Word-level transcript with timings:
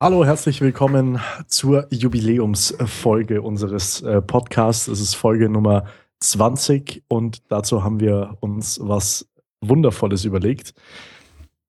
Hallo, 0.00 0.24
herzlich 0.24 0.60
willkommen 0.60 1.18
zur 1.48 1.88
Jubiläumsfolge 1.90 3.42
unseres 3.42 4.00
äh, 4.02 4.22
Podcasts. 4.22 4.86
Es 4.86 5.00
ist 5.00 5.14
Folge 5.16 5.48
Nummer 5.48 5.86
20 6.20 7.02
und 7.08 7.42
dazu 7.50 7.82
haben 7.82 7.98
wir 7.98 8.36
uns 8.38 8.78
was 8.80 9.26
Wundervolles 9.60 10.24
überlegt. 10.24 10.72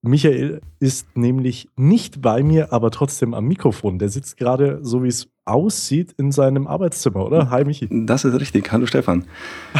Michael 0.03 0.61
ist 0.79 1.17
nämlich 1.17 1.69
nicht 1.75 2.21
bei 2.21 2.43
mir, 2.43 2.71
aber 2.71 2.91
trotzdem 2.91 3.33
am 3.33 3.45
Mikrofon. 3.47 3.97
Der 3.97 4.09
sitzt 4.09 4.37
gerade, 4.37 4.77
so 4.83 5.03
wie 5.03 5.07
es 5.07 5.27
aussieht, 5.45 6.13
in 6.15 6.31
seinem 6.31 6.67
Arbeitszimmer, 6.67 7.25
oder? 7.25 7.49
Hi, 7.49 7.65
Michi. 7.65 7.87
Das 7.89 8.25
ist 8.25 8.39
richtig. 8.39 8.71
Hallo, 8.71 8.85
Stefan. 8.85 9.25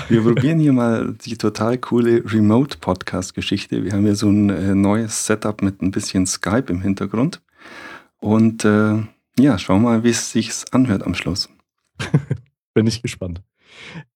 Wir 0.07 0.23
probieren 0.23 0.57
hier 0.57 0.73
mal 0.73 1.13
die 1.23 1.37
total 1.37 1.77
coole 1.77 2.23
Remote-Podcast-Geschichte. 2.25 3.83
Wir 3.83 3.91
haben 3.91 4.05
hier 4.05 4.15
so 4.15 4.27
ein 4.27 4.49
äh, 4.49 4.73
neues 4.73 5.27
Setup 5.27 5.61
mit 5.61 5.83
ein 5.83 5.91
bisschen 5.91 6.25
Skype 6.25 6.65
im 6.69 6.81
Hintergrund. 6.81 7.41
Und 8.19 8.65
äh, 8.65 9.03
ja, 9.39 9.57
schauen 9.57 9.81
wir 9.81 9.89
mal, 9.89 10.03
wie 10.03 10.09
es 10.09 10.31
sich 10.31 10.51
anhört 10.71 11.03
am 11.03 11.13
Schluss. 11.13 11.49
Bin 12.73 12.87
ich 12.87 13.01
gespannt. 13.01 13.41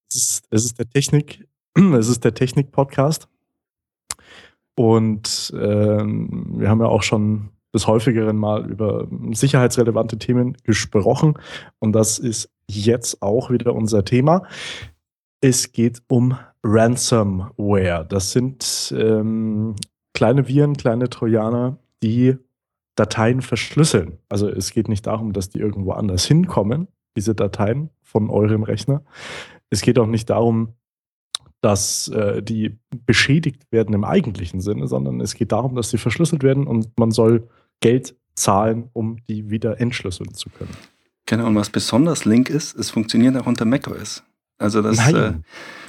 Es 0.08 0.16
ist, 0.16 0.46
es 0.50 0.64
ist 0.64 0.78
der 0.78 0.88
Technik, 0.88 1.46
es 1.74 2.08
ist 2.08 2.24
der 2.24 2.34
Technik-Podcast. 2.34 3.28
Und 4.76 5.52
ähm, 5.56 6.54
wir 6.58 6.68
haben 6.68 6.80
ja 6.80 6.86
auch 6.86 7.02
schon 7.02 7.50
des 7.74 7.86
häufigeren 7.86 8.36
mal 8.36 8.70
über 8.70 9.08
sicherheitsrelevante 9.32 10.18
Themen 10.18 10.56
gesprochen. 10.62 11.34
Und 11.80 11.92
das 11.92 12.18
ist 12.18 12.50
jetzt 12.68 13.20
auch 13.20 13.50
wieder 13.50 13.74
unser 13.74 14.04
Thema. 14.04 14.44
Es 15.40 15.72
geht 15.72 16.02
um 16.08 16.38
Ransomware. 16.62 18.06
Das 18.08 18.32
sind 18.32 18.94
ähm, 18.96 19.74
kleine 20.14 20.48
Viren, 20.48 20.76
kleine 20.76 21.10
Trojaner, 21.10 21.78
die 22.02 22.36
Dateien 22.94 23.42
verschlüsseln. 23.42 24.18
Also 24.28 24.48
es 24.48 24.72
geht 24.72 24.88
nicht 24.88 25.06
darum, 25.06 25.32
dass 25.32 25.50
die 25.50 25.58
irgendwo 25.58 25.92
anders 25.92 26.24
hinkommen, 26.26 26.88
diese 27.16 27.34
Dateien 27.34 27.90
von 28.02 28.30
eurem 28.30 28.62
Rechner. 28.62 29.02
Es 29.70 29.82
geht 29.82 29.98
auch 29.98 30.06
nicht 30.06 30.30
darum, 30.30 30.74
dass 31.60 32.08
äh, 32.08 32.42
die 32.42 32.78
beschädigt 33.06 33.72
werden 33.72 33.94
im 33.94 34.04
eigentlichen 34.04 34.60
Sinne, 34.60 34.86
sondern 34.86 35.20
es 35.20 35.34
geht 35.34 35.50
darum, 35.50 35.74
dass 35.74 35.90
sie 35.90 35.98
verschlüsselt 35.98 36.42
werden 36.42 36.66
und 36.66 36.98
man 36.98 37.10
soll 37.10 37.48
Geld 37.80 38.14
zahlen, 38.34 38.90
um 38.92 39.16
die 39.28 39.50
wieder 39.50 39.80
entschlüsseln 39.80 40.34
zu 40.34 40.50
können. 40.50 40.76
Genau, 41.26 41.46
und 41.46 41.56
was 41.56 41.70
besonders 41.70 42.26
link 42.26 42.50
ist, 42.50 42.76
es 42.76 42.90
funktioniert 42.90 43.36
auch 43.36 43.46
unter 43.46 43.64
macOS. 43.64 44.22
Also 44.58 44.82
das, 44.82 45.10
äh, 45.10 45.32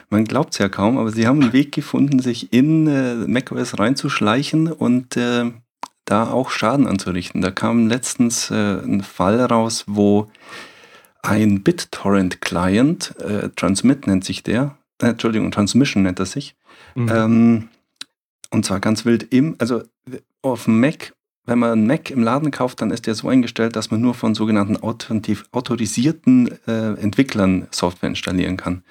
man 0.09 0.23
glaubt 0.23 0.53
es 0.53 0.59
ja 0.59 0.69
kaum, 0.69 0.97
aber 0.97 1.11
sie 1.11 1.27
haben 1.27 1.41
einen 1.41 1.53
Weg 1.53 1.73
gefunden, 1.73 2.19
sich 2.19 2.53
in 2.53 2.87
äh, 2.87 3.15
macOS 3.27 3.77
reinzuschleichen 3.77 4.71
und 4.71 5.17
äh, 5.17 5.51
da 6.05 6.29
auch 6.29 6.49
Schaden 6.49 6.87
anzurichten. 6.87 7.41
Da 7.41 7.51
kam 7.51 7.87
letztens 7.87 8.51
äh, 8.51 8.79
ein 8.79 9.01
Fall 9.01 9.43
raus, 9.43 9.83
wo 9.87 10.31
ein 11.21 11.63
BitTorrent-Client, 11.63 13.15
äh, 13.19 13.49
Transmit 13.55 14.07
nennt 14.07 14.23
sich 14.23 14.43
der, 14.43 14.77
äh, 15.01 15.07
Entschuldigung, 15.07 15.51
Transmission 15.51 16.03
nennt 16.03 16.19
er 16.19 16.27
sich, 16.27 16.55
mhm. 16.93 17.09
ähm, 17.11 17.69
und 18.51 18.65
zwar 18.65 18.79
ganz 18.79 19.05
wild 19.05 19.33
im, 19.33 19.55
also 19.57 19.81
auf 20.43 20.67
Mac 20.67 21.14
wenn 21.45 21.59
man 21.59 21.71
einen 21.71 21.87
Mac 21.87 22.09
im 22.09 22.23
Laden 22.23 22.51
kauft, 22.51 22.81
dann 22.81 22.91
ist 22.91 23.05
der 23.05 23.15
so 23.15 23.29
eingestellt, 23.29 23.75
dass 23.75 23.91
man 23.91 24.01
nur 24.01 24.13
von 24.13 24.33
sogenannten 24.33 24.77
autorisierten 24.77 26.49
äh, 26.67 26.93
Entwicklern 26.93 27.67
Software 27.71 28.09
installieren 28.09 28.57
kann. 28.57 28.83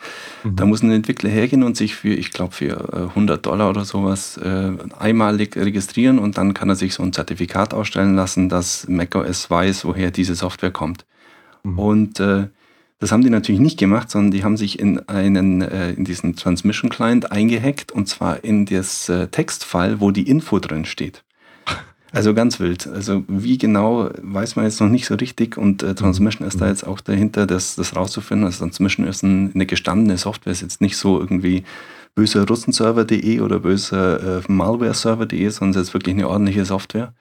Mhm. 0.44 0.56
Da 0.56 0.64
muss 0.64 0.82
ein 0.82 0.90
Entwickler 0.90 1.30
hergehen 1.30 1.64
und 1.64 1.76
sich 1.76 1.96
für, 1.96 2.14
ich 2.14 2.30
glaube, 2.30 2.54
für 2.54 2.92
äh, 2.92 3.08
100 3.08 3.44
Dollar 3.44 3.70
oder 3.70 3.84
sowas 3.84 4.36
äh, 4.36 4.72
einmalig 4.98 5.56
registrieren 5.56 6.18
und 6.18 6.38
dann 6.38 6.54
kann 6.54 6.68
er 6.68 6.76
sich 6.76 6.94
so 6.94 7.02
ein 7.02 7.12
Zertifikat 7.12 7.74
ausstellen 7.74 8.14
lassen, 8.14 8.48
dass 8.48 8.86
macOS 8.88 9.50
weiß, 9.50 9.84
woher 9.84 10.10
diese 10.10 10.36
Software 10.36 10.70
kommt. 10.70 11.04
Mhm. 11.64 11.78
Und 11.78 12.20
äh, 12.20 12.48
das 13.00 13.10
haben 13.10 13.22
die 13.22 13.30
natürlich 13.30 13.60
nicht 13.60 13.78
gemacht, 13.78 14.10
sondern 14.10 14.30
die 14.30 14.44
haben 14.44 14.56
sich 14.56 14.78
in 14.78 15.08
einen 15.08 15.60
äh, 15.60 15.90
in 15.90 16.04
diesen 16.04 16.36
Transmission 16.36 16.88
Client 16.88 17.32
eingehackt 17.32 17.90
und 17.90 18.08
zwar 18.08 18.44
in 18.44 18.64
das 18.66 19.08
äh, 19.08 19.26
Textfile, 19.26 20.00
wo 20.00 20.10
die 20.10 20.28
Info 20.28 20.58
drin 20.60 20.84
steht. 20.84 21.24
Also 22.14 22.32
ganz 22.32 22.60
wild. 22.60 22.86
Also 22.86 23.24
wie 23.26 23.58
genau, 23.58 24.08
weiß 24.22 24.54
man 24.54 24.64
jetzt 24.64 24.80
noch 24.80 24.88
nicht 24.88 25.06
so 25.06 25.16
richtig 25.16 25.58
und 25.58 25.82
äh, 25.82 25.94
Transmission 25.94 26.46
ist 26.46 26.60
da 26.60 26.68
jetzt 26.68 26.86
auch 26.86 27.00
dahinter, 27.00 27.46
das, 27.46 27.74
das 27.74 27.96
rauszufinden. 27.96 28.46
Also 28.46 28.60
Transmission 28.60 29.06
ist 29.06 29.22
ein, 29.24 29.50
eine 29.52 29.66
gestandene 29.66 30.16
Software, 30.16 30.52
ist 30.52 30.62
jetzt 30.62 30.80
nicht 30.80 30.96
so 30.96 31.20
irgendwie 31.20 31.64
böser 32.14 32.46
Russenserver.de 32.46 33.40
oder 33.40 33.58
böser 33.58 34.38
äh, 34.38 34.42
Malware-Server.de, 34.46 35.48
sondern 35.48 35.80
es 35.80 35.88
ist 35.88 35.94
wirklich 35.94 36.14
eine 36.14 36.28
ordentliche 36.28 36.64
Software. 36.64 37.14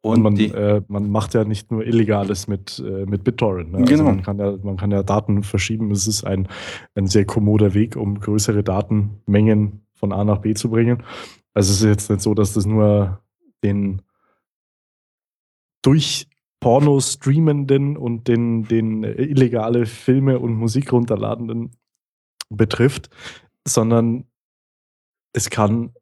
Und, 0.00 0.22
man, 0.22 0.34
die, 0.36 0.46
äh, 0.46 0.80
man, 0.88 1.10
macht 1.10 1.34
ja 1.34 1.44
nicht 1.44 1.70
nur 1.70 1.84
Illegales 1.84 2.46
mit, 2.46 2.82
äh, 2.86 3.04
mit 3.04 3.24
BitTorrent. 3.24 3.72
Ne? 3.72 3.78
Also 3.78 3.92
genau. 3.92 4.04
man, 4.04 4.22
kann 4.22 4.38
ja, 4.38 4.54
man 4.62 4.76
kann 4.76 4.90
ja 4.92 5.02
Daten 5.02 5.42
verschieben. 5.42 5.90
Es 5.90 6.06
ist 6.06 6.24
ein, 6.24 6.48
ein 6.94 7.08
sehr 7.08 7.24
kommoder 7.24 7.74
Weg, 7.74 7.96
um 7.96 8.20
größere 8.20 8.62
Datenmengen 8.62 9.82
von 9.92 10.12
A 10.12 10.24
nach 10.24 10.38
B 10.38 10.54
zu 10.54 10.70
bringen. 10.70 11.02
Also 11.52 11.72
es 11.72 11.80
ist 11.80 11.86
jetzt 11.86 12.10
nicht 12.10 12.22
so, 12.22 12.32
dass 12.34 12.54
das 12.54 12.64
nur 12.64 13.20
den 13.64 14.00
durch 15.88 16.28
Porno 16.60 17.00
streamenden 17.00 17.96
und 17.96 18.28
den, 18.28 18.64
den 18.64 19.04
illegale 19.04 19.86
Filme 19.86 20.38
und 20.38 20.52
Musik 20.52 20.92
runterladenden 20.92 21.70
betrifft, 22.50 23.08
sondern 23.66 24.26
es 25.32 25.48
kann 25.48 25.94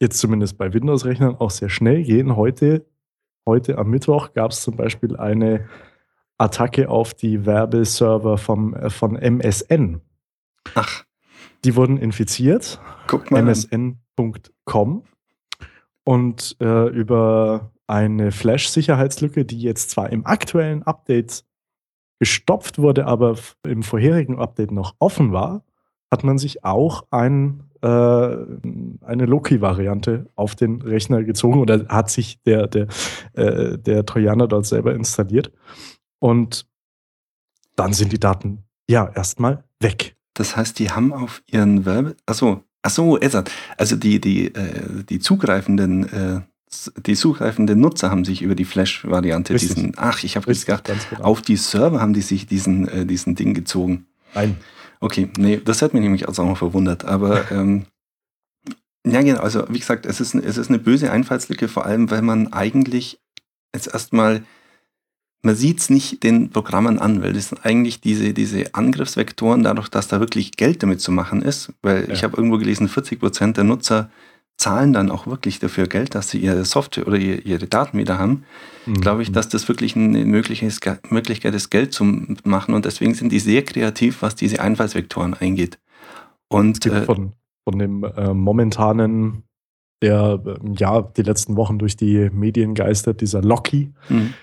jetzt 0.00 0.20
zumindest 0.20 0.58
bei 0.58 0.72
Windows-Rechnern 0.72 1.34
auch 1.34 1.50
sehr 1.50 1.70
schnell 1.70 2.04
gehen. 2.04 2.36
Heute, 2.36 2.86
heute 3.48 3.78
am 3.78 3.90
Mittwoch 3.90 4.32
gab 4.32 4.52
es 4.52 4.62
zum 4.62 4.76
Beispiel 4.76 5.16
eine 5.16 5.68
Attacke 6.38 6.88
auf 6.88 7.14
die 7.14 7.46
Werbeserver 7.46 8.38
vom, 8.38 8.74
äh, 8.74 8.90
von 8.90 9.16
MSN. 9.16 10.02
Ach. 10.76 11.04
Die 11.64 11.74
wurden 11.74 11.96
infiziert. 11.96 12.80
Guck 13.08 13.32
mal. 13.32 13.42
MSN.com. 13.42 15.02
Und 16.04 16.56
äh, 16.60 16.88
über 16.90 17.73
eine 17.86 18.32
Flash-Sicherheitslücke, 18.32 19.44
die 19.44 19.60
jetzt 19.60 19.90
zwar 19.90 20.10
im 20.10 20.26
aktuellen 20.26 20.82
Update 20.82 21.44
gestopft 22.18 22.78
wurde, 22.78 23.06
aber 23.06 23.36
im 23.66 23.82
vorherigen 23.82 24.38
Update 24.38 24.70
noch 24.70 24.94
offen 24.98 25.32
war, 25.32 25.64
hat 26.10 26.24
man 26.24 26.38
sich 26.38 26.64
auch 26.64 27.06
ein, 27.10 27.64
äh, 27.82 27.86
eine 27.86 29.26
Loki-Variante 29.26 30.30
auf 30.36 30.54
den 30.54 30.80
Rechner 30.80 31.24
gezogen 31.24 31.60
oder 31.60 31.86
hat 31.88 32.10
sich 32.10 32.40
der, 32.42 32.68
der, 32.68 32.86
äh, 33.32 33.78
der 33.78 34.06
Trojaner 34.06 34.46
dort 34.46 34.66
selber 34.66 34.94
installiert. 34.94 35.50
Und 36.20 36.66
dann 37.76 37.92
sind 37.92 38.12
die 38.12 38.20
Daten 38.20 38.64
ja 38.88 39.10
erstmal 39.14 39.64
weg. 39.80 40.16
Das 40.34 40.56
heißt, 40.56 40.78
die 40.78 40.90
haben 40.90 41.12
auf 41.12 41.42
ihren 41.50 41.84
Werbe. 41.84 42.16
Achso, 42.26 42.62
achso, 42.82 43.18
also 43.76 43.96
die, 43.96 44.20
die, 44.20 44.54
äh, 44.54 45.04
die 45.04 45.18
zugreifenden 45.18 46.12
äh, 46.12 46.40
die 47.06 47.14
zugreifenden 47.14 47.80
Nutzer 47.80 48.10
haben 48.10 48.24
sich 48.24 48.42
über 48.42 48.54
die 48.54 48.64
Flash-Variante 48.64 49.54
diesen, 49.54 49.92
ach, 49.96 50.22
ich 50.24 50.36
habe 50.36 50.50
jetzt 50.50 50.66
gedacht, 50.66 50.90
genau. 51.10 51.22
auf 51.22 51.42
die 51.42 51.56
Server 51.56 52.00
haben 52.00 52.14
die 52.14 52.22
sich 52.22 52.46
diesen, 52.46 52.88
äh, 52.88 53.06
diesen 53.06 53.34
Ding 53.34 53.54
gezogen. 53.54 54.06
Nein. 54.34 54.56
Okay, 55.00 55.28
nee, 55.36 55.60
das 55.62 55.82
hat 55.82 55.92
mich 55.92 56.02
nämlich 56.02 56.28
auch 56.28 56.36
noch 56.36 56.56
verwundert, 56.56 57.04
aber 57.04 57.50
ähm, 57.50 57.86
ja, 59.06 59.20
genau, 59.20 59.40
also 59.40 59.64
wie 59.68 59.78
gesagt, 59.78 60.06
es 60.06 60.20
ist, 60.20 60.34
es 60.34 60.56
ist 60.56 60.68
eine 60.70 60.78
böse 60.78 61.10
Einfallslücke, 61.10 61.68
vor 61.68 61.84
allem, 61.84 62.10
weil 62.10 62.22
man 62.22 62.52
eigentlich 62.52 63.20
jetzt 63.74 63.92
erstmal, 63.92 64.44
man 65.42 65.56
sieht 65.56 65.80
es 65.80 65.90
nicht 65.90 66.22
den 66.22 66.50
Programmen 66.50 66.98
an, 66.98 67.22
weil 67.22 67.34
das 67.34 67.50
sind 67.50 67.66
eigentlich 67.66 68.00
diese, 68.00 68.32
diese 68.32 68.74
Angriffsvektoren, 68.74 69.62
dadurch, 69.62 69.88
dass 69.88 70.08
da 70.08 70.20
wirklich 70.20 70.52
Geld 70.52 70.82
damit 70.82 71.02
zu 71.02 71.12
machen 71.12 71.42
ist, 71.42 71.72
weil 71.82 72.08
ja. 72.08 72.14
ich 72.14 72.24
habe 72.24 72.36
irgendwo 72.36 72.56
gelesen, 72.56 72.88
40 72.88 73.20
Prozent 73.20 73.56
der 73.58 73.64
Nutzer 73.64 74.10
zahlen 74.56 74.92
dann 74.92 75.10
auch 75.10 75.26
wirklich 75.26 75.58
dafür 75.58 75.86
Geld, 75.86 76.14
dass 76.14 76.30
sie 76.30 76.38
ihre 76.38 76.64
Software 76.64 77.06
oder 77.06 77.16
ihre 77.16 77.66
Daten 77.66 77.98
wieder 77.98 78.18
haben, 78.18 78.44
mhm. 78.86 78.94
glaube 78.94 79.22
ich, 79.22 79.32
dass 79.32 79.48
das 79.48 79.68
wirklich 79.68 79.96
eine 79.96 80.24
Möglichkeit 80.24 81.54
ist, 81.54 81.70
Geld 81.70 81.92
zu 81.92 82.04
machen. 82.44 82.74
Und 82.74 82.84
deswegen 82.84 83.14
sind 83.14 83.32
die 83.32 83.40
sehr 83.40 83.64
kreativ, 83.64 84.22
was 84.22 84.34
diese 84.36 84.60
Einfallsvektoren 84.60 85.34
eingeht. 85.34 85.78
Und 86.48 86.86
äh, 86.86 87.02
von, 87.02 87.32
von 87.68 87.78
dem 87.78 88.04
äh, 88.04 88.32
momentanen, 88.32 89.42
der 90.02 90.40
äh, 90.44 90.56
ja 90.78 91.02
die 91.02 91.22
letzten 91.22 91.56
Wochen 91.56 91.78
durch 91.78 91.96
die 91.96 92.30
Medien 92.30 92.74
geistert, 92.74 93.20
dieser 93.20 93.42
Locky, 93.42 93.92
mhm. 94.08 94.34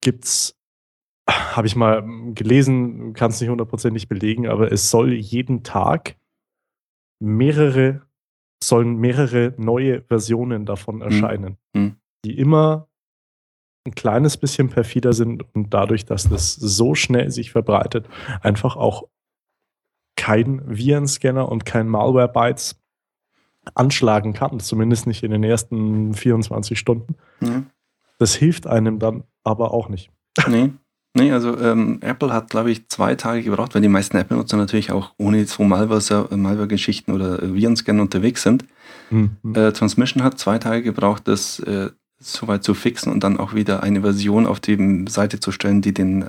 gibt 0.00 0.24
es 0.24 0.56
habe 1.30 1.68
ich 1.68 1.76
mal 1.76 2.02
gelesen, 2.34 3.14
kann 3.14 3.30
es 3.30 3.40
nicht 3.40 3.48
hundertprozentig 3.48 4.08
belegen, 4.08 4.48
aber 4.48 4.72
es 4.72 4.90
soll 4.90 5.12
jeden 5.12 5.62
Tag 5.62 6.16
mehrere 7.20 8.02
sollen 8.62 8.96
mehrere 8.96 9.54
neue 9.56 10.02
Versionen 10.02 10.66
davon 10.66 10.96
hm. 10.96 11.02
erscheinen, 11.02 11.56
mhm. 11.74 11.96
die 12.24 12.38
immer 12.38 12.88
ein 13.84 13.94
kleines 13.94 14.36
bisschen 14.36 14.68
perfider 14.68 15.12
sind 15.12 15.44
und 15.54 15.74
dadurch, 15.74 16.04
dass 16.04 16.28
das 16.28 16.54
so 16.54 16.94
schnell 16.94 17.30
sich 17.30 17.50
verbreitet, 17.50 18.08
einfach 18.40 18.76
auch 18.76 19.08
kein 20.16 20.62
Virenscanner 20.66 21.50
und 21.50 21.64
kein 21.64 21.88
Malware-Bytes 21.88 22.80
anschlagen 23.74 24.32
kann, 24.34 24.60
zumindest 24.60 25.06
nicht 25.06 25.22
in 25.22 25.30
den 25.32 25.42
ersten 25.42 26.14
24 26.14 26.78
Stunden. 26.78 27.16
Mhm. 27.40 27.66
Das 28.18 28.34
hilft 28.34 28.66
einem 28.66 28.98
dann 28.98 29.24
aber 29.42 29.72
auch 29.72 29.88
nicht. 29.88 30.10
Nee. 30.46 30.72
Nee, 31.14 31.30
also 31.30 31.58
ähm, 31.58 31.98
Apple 32.00 32.32
hat, 32.32 32.48
glaube 32.48 32.70
ich, 32.70 32.88
zwei 32.88 33.14
Tage 33.14 33.42
gebraucht, 33.42 33.74
weil 33.74 33.82
die 33.82 33.88
meisten 33.88 34.16
Apple-Nutzer 34.16 34.56
natürlich 34.56 34.92
auch 34.92 35.12
ohne 35.18 35.44
so 35.46 35.62
Malware-Geschichten 35.62 37.12
oder 37.12 37.54
Virenscan 37.54 38.00
unterwegs 38.00 38.42
sind. 38.42 38.64
Mhm. 39.10 39.36
Äh, 39.54 39.72
Transmission 39.72 40.22
hat 40.22 40.38
zwei 40.38 40.58
Tage 40.58 40.82
gebraucht, 40.82 41.28
das 41.28 41.58
äh, 41.60 41.90
soweit 42.18 42.64
zu 42.64 42.72
fixen 42.72 43.12
und 43.12 43.22
dann 43.24 43.38
auch 43.38 43.52
wieder 43.54 43.82
eine 43.82 44.00
Version 44.00 44.46
auf 44.46 44.58
die 44.58 45.04
Seite 45.08 45.38
zu 45.38 45.52
stellen, 45.52 45.82
die 45.82 45.92
den, 45.92 46.24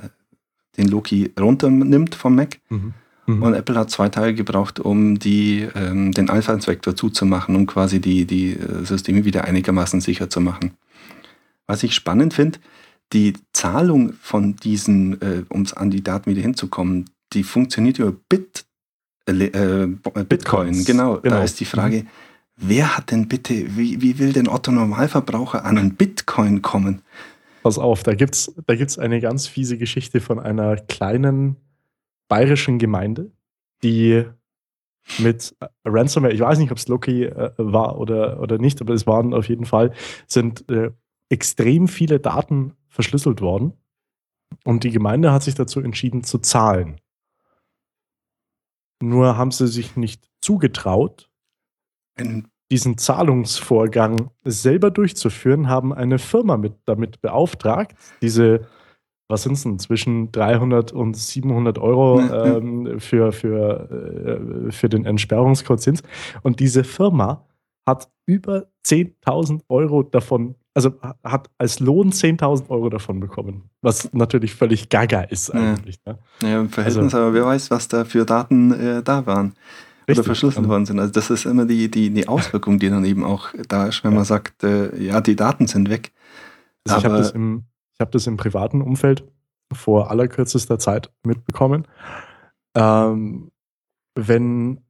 den 0.75 0.89
Loki 0.89 1.31
runternimmt 1.39 2.15
vom 2.15 2.36
Mac. 2.36 2.59
Mhm. 2.69 2.94
Mhm. 3.25 3.41
Und 3.41 3.53
Apple 3.53 3.75
hat 3.75 3.89
zwei 3.89 4.09
Tage 4.09 4.33
gebraucht, 4.33 4.79
um 4.79 5.18
die, 5.18 5.65
ähm, 5.75 6.12
den 6.12 6.29
Einfallsvektor 6.29 6.95
zuzumachen, 6.95 7.56
um 7.56 7.68
quasi 7.68 8.01
die, 8.01 8.25
die 8.25 8.53
äh, 8.53 8.83
Systeme 8.83 9.24
wieder 9.24 9.45
einigermaßen 9.45 10.01
sicher 10.01 10.29
zu 10.29 10.41
machen. 10.41 10.71
Was 11.68 11.83
ich 11.83 11.95
spannend 11.95 12.33
finde, 12.33 12.59
die 13.13 13.33
Zahlung 13.54 14.13
von 14.13 14.56
diesen, 14.56 15.21
äh, 15.21 15.44
um 15.50 15.65
an 15.75 15.92
die 15.92 16.04
Daten 16.04 16.30
wieder 16.31 16.42
hinzukommen, 16.42 17.10
die 17.33 17.44
funktioniert 17.44 18.00
über 18.00 18.12
Bit, 18.12 18.65
äh, 19.27 19.45
äh 19.45 19.88
Bitcoin. 20.27 20.83
Genau, 20.83 21.19
genau, 21.19 21.36
da 21.36 21.44
ist 21.44 21.60
die 21.60 21.65
Frage, 21.65 22.06
wer 22.56 22.98
hat 22.98 23.12
denn 23.12 23.27
bitte, 23.27 23.77
wie, 23.77 24.01
wie 24.01 24.19
will 24.19 24.33
denn 24.33 24.48
Otto 24.48 24.71
Normalverbraucher 24.71 25.63
an 25.63 25.77
einen 25.77 25.95
Bitcoin 25.95 26.62
kommen? 26.62 27.01
Pass 27.62 27.77
auf, 27.77 28.04
da 28.04 28.13
gibt 28.13 28.36
es 28.36 28.54
da 28.68 28.75
gibt's 28.75 28.98
eine 28.98 29.21
ganz 29.21 29.48
fiese 29.48 29.77
Geschichte 29.77 30.19
von 30.19 30.39
einer 30.39 30.75
kleinen 30.75 31.56
bayerischen 32.27 32.77
Gemeinde, 32.77 33.31
die 33.83 34.25
mit 35.19 35.56
Ransomware, 35.86 36.33
ich 36.33 36.39
weiß 36.39 36.57
nicht, 36.60 36.71
ob 36.71 36.77
es 36.77 36.88
Loki 36.88 37.25
äh, 37.25 37.51
war 37.57 38.00
oder, 38.00 38.39
oder 38.42 38.57
nicht, 38.57 38.81
aber 38.81 38.94
es 38.94 39.06
waren 39.06 39.33
auf 39.33 39.50
jeden 39.50 39.65
Fall, 39.65 39.94
sind 40.27 40.69
äh, 40.69 40.92
extrem 41.30 41.88
viele 41.88 42.19
Daten 42.19 42.74
verschlüsselt 42.94 43.42
worden. 43.42 43.74
Und 44.63 44.84
die 44.84 44.92
Gemeinde 44.92 45.31
hat 45.31 45.44
sich 45.44 45.56
dazu 45.56 45.81
entschieden 45.81 46.24
zu 46.24 46.38
zahlen. 46.38 47.01
Nur 49.01 49.36
haben 49.36 49.51
sie 49.51 49.68
sich 49.68 49.98
nicht 49.98 50.30
zugetraut, 50.42 51.30
diesen 52.72 52.98
Zahlungsvorgang 52.98 54.30
selber 54.45 54.92
durchzuführen, 54.92 55.68
haben 55.68 55.92
eine 55.92 56.19
Firma 56.19 56.57
mit, 56.57 56.75
damit 56.86 57.22
beauftragt, 57.22 57.95
diese, 58.22 58.68
was 59.28 59.44
sind 59.44 59.54
es 59.54 59.63
denn, 59.63 59.80
zwischen 59.80 60.31
300 60.31 60.92
und 60.92 61.18
700 61.18 61.80
Euro 61.80 62.19
ähm, 62.22 63.00
für, 63.00 63.31
für, 63.31 64.68
äh, 64.68 64.72
für 64.72 64.89
den 64.89 65.06
Entsperrungskurs 65.06 65.92
Und 66.44 66.60
diese 66.60 66.84
Firma 66.84 67.46
hat 67.85 68.09
über 68.25 68.68
10.000 68.85 69.62
Euro 69.69 70.03
davon 70.03 70.56
also 70.74 70.94
hat 71.24 71.50
als 71.57 71.80
Lohn 71.80 72.12
10.000 72.12 72.69
Euro 72.69 72.89
davon 72.89 73.19
bekommen, 73.19 73.69
was 73.81 74.12
natürlich 74.13 74.56
völlig 74.56 74.89
gaga 74.89 75.21
ist 75.21 75.51
eigentlich. 75.51 76.00
Ja, 76.06 76.13
ne? 76.13 76.50
ja 76.50 76.62
im 76.62 76.69
Verhältnis, 76.69 77.13
also, 77.13 77.18
aber 77.18 77.33
wer 77.33 77.45
weiß, 77.45 77.69
was 77.69 77.88
da 77.88 78.06
für 78.06 78.25
Daten 78.25 78.71
äh, 78.71 79.03
da 79.03 79.25
waren 79.25 79.53
richtig, 80.07 80.19
oder 80.19 80.24
verschlüsselt 80.24 80.68
worden 80.68 80.85
sind. 80.85 81.00
Also 81.00 81.12
das 81.12 81.30
ist 81.30 81.45
immer 81.45 81.65
die, 81.65 81.89
die, 81.89 82.09
die 82.09 82.27
Auswirkung, 82.27 82.80
die 82.80 82.89
dann 82.89 83.06
eben 83.06 83.24
auch 83.24 83.50
da 83.68 83.88
ist, 83.88 84.03
wenn 84.03 84.12
ja. 84.12 84.18
man 84.18 84.25
sagt, 84.25 84.63
äh, 84.63 84.95
ja, 85.01 85.21
die 85.21 85.36
Daten 85.36 85.68
sind 85.68 85.89
weg. 85.89 86.12
Also 86.88 87.00
ich 87.00 87.06
habe 87.06 87.18
das, 87.18 87.31
im, 87.31 87.63
hab 88.00 88.12
das 88.12 88.27
im 88.27 88.38
privaten 88.38 88.81
Umfeld 88.81 89.24
vor 89.71 90.12
allerkürzester 90.12 90.79
Zeit 90.79 91.12
mitbekommen. 91.24 91.88
Ähm, 92.75 93.51
wenn, 94.15 94.81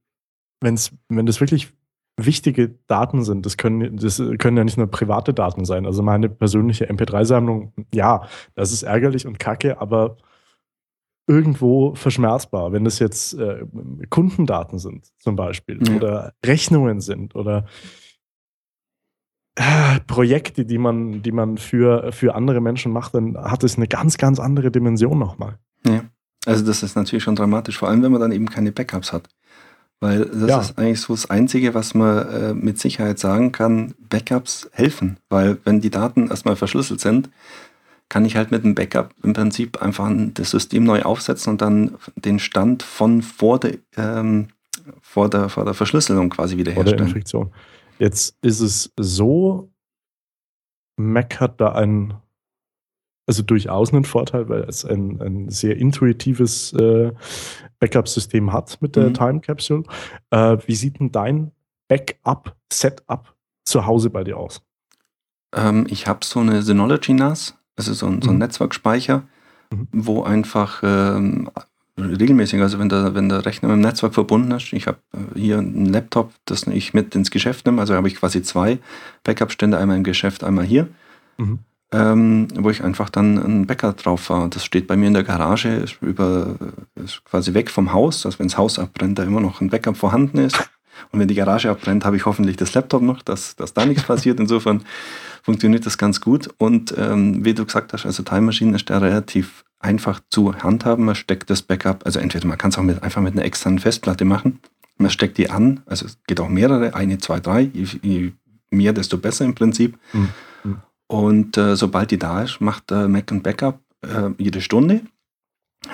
wenn's, 0.61 0.91
wenn 1.09 1.25
das 1.25 1.39
wirklich 1.39 1.73
wichtige 2.17 2.75
Daten 2.87 3.23
sind. 3.23 3.45
Das 3.45 3.57
können, 3.57 3.97
das 3.97 4.21
können 4.39 4.57
ja 4.57 4.63
nicht 4.63 4.77
nur 4.77 4.87
private 4.87 5.33
Daten 5.33 5.65
sein. 5.65 5.85
Also 5.85 6.03
meine 6.03 6.29
persönliche 6.29 6.89
MP3-Sammlung, 6.89 7.73
ja, 7.93 8.27
das 8.55 8.71
ist 8.71 8.83
ärgerlich 8.83 9.25
und 9.25 9.39
kacke, 9.39 9.81
aber 9.81 10.17
irgendwo 11.27 11.95
verschmerzbar. 11.95 12.71
Wenn 12.71 12.83
das 12.83 12.99
jetzt 12.99 13.33
äh, 13.33 13.65
Kundendaten 14.09 14.77
sind, 14.77 15.07
zum 15.19 15.35
Beispiel, 15.35 15.79
ja. 15.87 15.95
oder 15.95 16.33
Rechnungen 16.45 17.01
sind 17.01 17.35
oder 17.35 17.65
äh, 19.55 19.99
Projekte, 20.07 20.65
die 20.65 20.77
man, 20.77 21.21
die 21.21 21.31
man 21.31 21.57
für, 21.57 22.11
für 22.11 22.35
andere 22.35 22.61
Menschen 22.61 22.91
macht, 22.91 23.13
dann 23.13 23.37
hat 23.37 23.63
es 23.63 23.77
eine 23.77 23.87
ganz, 23.87 24.17
ganz 24.17 24.39
andere 24.39 24.71
Dimension 24.71 25.17
nochmal. 25.17 25.57
Ja. 25.85 26.03
Also 26.45 26.65
das 26.65 26.83
ist 26.83 26.95
natürlich 26.95 27.23
schon 27.23 27.35
dramatisch, 27.35 27.77
vor 27.77 27.87
allem 27.87 28.03
wenn 28.03 28.11
man 28.11 28.19
dann 28.19 28.31
eben 28.31 28.49
keine 28.49 28.71
Backups 28.71 29.13
hat. 29.13 29.29
Weil 30.03 30.25
das 30.25 30.49
ja. 30.49 30.59
ist 30.59 30.77
eigentlich 30.77 30.99
so 30.99 31.13
das 31.13 31.29
Einzige, 31.29 31.73
was 31.73 31.93
man 31.93 32.27
äh, 32.27 32.53
mit 32.53 32.77
Sicherheit 32.77 33.19
sagen 33.19 33.53
kann, 33.53 33.93
Backups 34.09 34.69
helfen. 34.73 35.15
Weil 35.29 35.59
wenn 35.63 35.79
die 35.79 35.91
Daten 35.91 36.27
erstmal 36.27 36.57
verschlüsselt 36.57 36.99
sind, 36.99 37.29
kann 38.09 38.25
ich 38.25 38.35
halt 38.35 38.51
mit 38.51 38.65
einem 38.65 38.75
Backup 38.75 39.11
im 39.23 39.31
Prinzip 39.31 39.81
einfach 39.81 40.11
das 40.33 40.49
System 40.51 40.83
neu 40.83 41.03
aufsetzen 41.03 41.51
und 41.51 41.61
dann 41.61 41.95
den 42.17 42.39
Stand 42.39 42.83
von 42.83 43.21
vor 43.21 43.61
der, 43.61 43.77
ähm, 43.95 44.49
vor 45.01 45.29
der, 45.29 45.47
vor 45.47 45.63
der 45.63 45.73
Verschlüsselung 45.73 46.29
quasi 46.29 46.57
wiederherstellen. 46.57 46.97
Vor 46.97 47.05
der 47.05 47.07
Infektion. 47.07 47.53
Jetzt 47.97 48.35
ist 48.41 48.59
es 48.59 48.91
so, 48.97 49.71
Mac 50.97 51.39
hat 51.39 51.61
da 51.61 51.75
ein 51.75 52.15
also 53.25 53.41
durchaus 53.41 53.93
einen 53.93 54.03
Vorteil, 54.03 54.49
weil 54.49 54.63
es 54.63 54.83
ein, 54.83 55.21
ein 55.21 55.49
sehr 55.49 55.77
intuitives 55.77 56.73
äh, 56.73 57.13
Backup-System 57.83 58.53
hat 58.53 58.81
mit 58.81 58.95
der 58.95 59.09
mhm. 59.09 59.13
Time 59.13 59.39
Capsule. 59.41 59.83
Äh, 60.29 60.57
wie 60.65 60.75
sieht 60.75 61.01
denn 61.01 61.11
dein 61.11 61.51
Backup-Setup 61.89 63.35
zu 63.65 63.85
Hause 63.85 64.09
bei 64.09 64.23
dir 64.23 64.37
aus? 64.37 64.61
Ähm, 65.53 65.85
ich 65.89 66.07
habe 66.07 66.23
so 66.23 66.39
eine 66.39 66.61
Synology 66.61 67.13
NAS, 67.13 67.57
also 67.75 67.93
so 67.93 68.07
ein, 68.07 68.21
so 68.21 68.29
ein 68.29 68.35
mhm. 68.35 68.39
Netzwerkspeicher, 68.39 69.23
mhm. 69.69 69.87
wo 69.91 70.23
einfach 70.23 70.81
ähm, 70.81 71.51
regelmäßig, 71.97 72.61
also 72.61 72.79
wenn 72.79 72.87
der, 72.87 73.15
wenn 73.15 73.27
der 73.27 73.45
Rechner 73.45 73.67
mit 73.67 73.75
dem 73.75 73.81
Netzwerk 73.81 74.13
verbunden 74.13 74.51
ist, 74.51 74.71
ich 74.71 74.87
habe 74.87 74.99
äh, 75.13 75.37
hier 75.37 75.57
einen 75.57 75.87
Laptop, 75.87 76.31
das 76.45 76.65
ich 76.67 76.93
mit 76.93 77.13
ins 77.15 77.31
Geschäft 77.31 77.65
nehme, 77.65 77.81
also 77.81 77.95
habe 77.95 78.07
ich 78.07 78.15
quasi 78.15 78.41
zwei 78.43 78.79
Backup-Stände, 79.25 79.77
einmal 79.77 79.97
im 79.97 80.05
Geschäft, 80.05 80.45
einmal 80.45 80.63
hier. 80.63 80.87
Mhm 81.37 81.59
ähm, 81.93 82.47
wo 82.55 82.69
ich 82.69 82.83
einfach 82.83 83.09
dann 83.09 83.37
ein 83.37 83.67
Bäcker 83.67 83.93
drauf 83.93 84.29
war. 84.29 84.49
Das 84.49 84.65
steht 84.65 84.87
bei 84.87 84.97
mir 84.97 85.07
in 85.07 85.13
der 85.13 85.23
Garage, 85.23 85.69
ist, 85.69 85.97
über, 86.01 86.55
ist 86.95 87.23
quasi 87.23 87.53
weg 87.53 87.69
vom 87.69 87.93
Haus, 87.93 88.23
dass 88.23 88.39
wenn 88.39 88.47
das 88.47 88.57
Haus 88.57 88.79
abbrennt, 88.79 89.19
da 89.19 89.23
immer 89.23 89.41
noch 89.41 89.61
ein 89.61 89.69
Backup 89.69 89.95
vorhanden 89.95 90.39
ist. 90.39 90.57
Und 91.11 91.19
wenn 91.19 91.27
die 91.27 91.35
Garage 91.35 91.69
abbrennt, 91.69 92.05
habe 92.05 92.15
ich 92.15 92.25
hoffentlich 92.25 92.57
das 92.57 92.73
Laptop 92.73 93.01
noch, 93.01 93.21
dass, 93.21 93.55
dass 93.55 93.73
da 93.73 93.85
nichts 93.85 94.03
passiert. 94.03 94.39
Insofern 94.39 94.83
funktioniert 95.43 95.85
das 95.85 95.97
ganz 95.97 96.21
gut. 96.21 96.49
Und 96.57 96.93
ähm, 96.97 97.45
wie 97.45 97.53
du 97.53 97.65
gesagt 97.65 97.93
hast, 97.93 98.05
also 98.05 98.23
Time 98.23 98.41
Machine 98.41 98.75
ist 98.75 98.89
da 98.89 98.97
relativ 98.97 99.63
einfach 99.79 100.21
zu 100.29 100.55
handhaben. 100.55 101.05
Man 101.05 101.15
steckt 101.15 101.49
das 101.49 101.61
Backup, 101.61 102.05
also 102.05 102.19
entweder 102.19 102.47
man 102.47 102.57
kann 102.57 102.69
es 102.69 102.77
auch 102.77 102.83
mit, 102.83 103.03
einfach 103.03 103.21
mit 103.21 103.33
einer 103.33 103.45
externen 103.45 103.79
Festplatte 103.79 104.25
machen. 104.25 104.59
Man 104.97 105.11
steckt 105.11 105.37
die 105.37 105.49
an, 105.49 105.81
also 105.85 106.05
es 106.05 106.17
geht 106.27 106.39
auch 106.39 106.49
mehrere, 106.49 106.95
eine, 106.95 107.17
zwei, 107.17 107.39
drei, 107.39 107.61
je, 107.73 107.87
je 108.01 108.31
mehr, 108.69 108.93
desto 108.93 109.17
besser 109.17 109.45
im 109.45 109.55
Prinzip. 109.55 109.97
Mhm. 110.13 110.29
Und 111.13 111.57
äh, 111.57 111.75
sobald 111.75 112.09
die 112.09 112.17
da 112.17 112.41
ist, 112.41 112.59
macht 112.59 112.91
äh, 112.91 113.07
Mac 113.07 113.31
ein 113.31 113.43
Backup 113.43 113.79
äh, 114.01 114.31
jede 114.39 114.61
Stunde. 114.61 115.01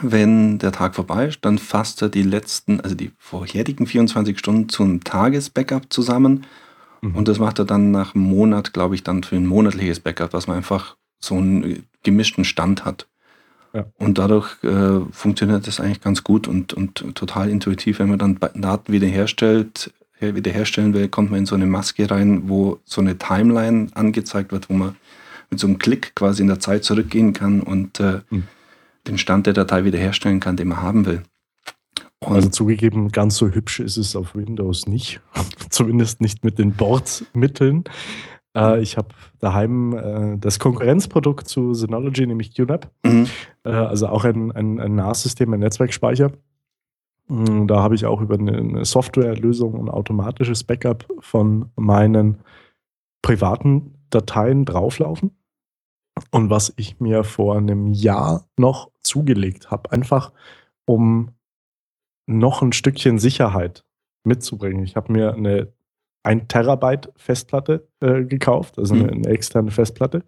Wenn 0.01 0.59
der 0.59 0.71
Tag 0.71 0.95
vorbei 0.95 1.27
ist, 1.27 1.39
dann 1.43 1.57
fasst 1.57 2.01
er 2.01 2.07
die 2.07 2.23
letzten, 2.23 2.79
also 2.79 2.95
die 2.95 3.11
vorherigen 3.17 3.85
24 3.85 4.39
Stunden 4.39 4.69
zum 4.69 5.03
Tagesbackup 5.03 5.91
zusammen. 5.91 6.45
Mhm. 7.01 7.15
Und 7.15 7.27
das 7.27 7.37
macht 7.37 7.59
er 7.59 7.65
dann 7.65 7.91
nach 7.91 8.15
einem 8.15 8.23
Monat, 8.23 8.71
glaube 8.71 8.95
ich, 8.95 9.03
dann 9.03 9.23
für 9.23 9.35
ein 9.35 9.45
monatliches 9.45 9.99
Backup, 9.99 10.29
dass 10.29 10.47
man 10.47 10.55
einfach 10.55 10.95
so 11.19 11.35
einen 11.35 11.83
gemischten 12.01 12.45
Stand 12.45 12.85
hat. 12.85 13.05
Ja. 13.73 13.87
Und 13.97 14.19
dadurch 14.19 14.63
äh, 14.63 15.01
funktioniert 15.11 15.67
das 15.67 15.81
eigentlich 15.81 15.99
ganz 15.99 16.23
gut 16.23 16.47
und, 16.47 16.73
und 16.73 17.13
total 17.13 17.49
intuitiv, 17.49 17.99
wenn 17.99 18.07
man 18.07 18.19
dann 18.19 18.39
Daten 18.55 18.93
wiederherstellt, 18.93 19.93
wiederherstellen 20.21 20.93
will, 20.93 21.09
kommt 21.09 21.31
man 21.31 21.41
in 21.41 21.45
so 21.45 21.55
eine 21.55 21.65
Maske 21.65 22.09
rein, 22.09 22.47
wo 22.47 22.79
so 22.85 23.01
eine 23.01 23.17
Timeline 23.17 23.87
angezeigt 23.93 24.53
wird, 24.53 24.69
wo 24.69 24.73
man 24.73 24.95
mit 25.49 25.59
so 25.59 25.67
einem 25.67 25.79
Klick 25.79 26.15
quasi 26.15 26.41
in 26.41 26.47
der 26.47 26.59
Zeit 26.59 26.83
zurückgehen 26.83 27.33
kann 27.33 27.61
und 27.61 27.99
äh, 27.99 28.21
hm. 28.29 28.43
den 29.07 29.17
Stand 29.17 29.47
der 29.47 29.53
Datei 29.53 29.85
wiederherstellen 29.85 30.39
kann, 30.39 30.57
den 30.57 30.69
man 30.69 30.81
haben 30.81 31.05
will. 31.05 31.23
Und 32.19 32.35
also 32.35 32.49
zugegeben, 32.49 33.09
ganz 33.09 33.37
so 33.37 33.47
hübsch 33.47 33.79
ist 33.79 33.97
es 33.97 34.15
auf 34.15 34.35
Windows 34.35 34.87
nicht. 34.87 35.21
Zumindest 35.69 36.21
nicht 36.21 36.43
mit 36.43 36.59
den 36.59 36.73
Bordmitteln. 36.73 37.85
Äh, 38.55 38.81
ich 38.81 38.97
habe 38.97 39.09
daheim 39.39 39.93
äh, 39.93 40.37
das 40.37 40.59
Konkurrenzprodukt 40.59 41.47
zu 41.47 41.73
Synology, 41.73 42.27
nämlich 42.27 42.53
QNAP. 42.53 42.91
Mhm. 43.03 43.27
Äh, 43.63 43.69
also 43.69 44.07
auch 44.07 44.25
ein, 44.25 44.51
ein, 44.51 44.79
ein 44.79 44.95
NAS-System, 44.95 45.53
ein 45.53 45.61
Netzwerkspeicher. 45.61 46.31
Hm, 47.27 47.67
da 47.67 47.81
habe 47.81 47.95
ich 47.95 48.05
auch 48.05 48.21
über 48.21 48.35
eine 48.35 48.83
Softwarelösung 48.83 49.75
ein 49.79 49.89
automatisches 49.89 50.63
Backup 50.63 51.05
von 51.19 51.69
meinen 51.75 52.39
privaten 53.21 53.93
Dateien 54.09 54.65
drauflaufen. 54.65 55.31
Und 56.31 56.49
was 56.49 56.73
ich 56.77 56.99
mir 56.99 57.23
vor 57.23 57.57
einem 57.57 57.87
Jahr 57.87 58.45
noch 58.57 58.91
zugelegt 59.01 59.71
habe, 59.71 59.91
einfach 59.91 60.31
um 60.85 61.31
noch 62.25 62.61
ein 62.61 62.73
Stückchen 62.73 63.19
Sicherheit 63.19 63.83
mitzubringen. 64.23 64.83
Ich 64.83 64.95
habe 64.95 65.11
mir 65.11 65.33
eine 65.33 65.73
1 66.23 66.43
Terabyte 66.47 67.11
Festplatte 67.15 67.87
äh, 68.01 68.23
gekauft, 68.23 68.77
also 68.77 68.93
eine, 68.93 69.03
mhm. 69.03 69.09
eine, 69.09 69.27
externe 69.29 69.71
Festplatte. 69.71 70.23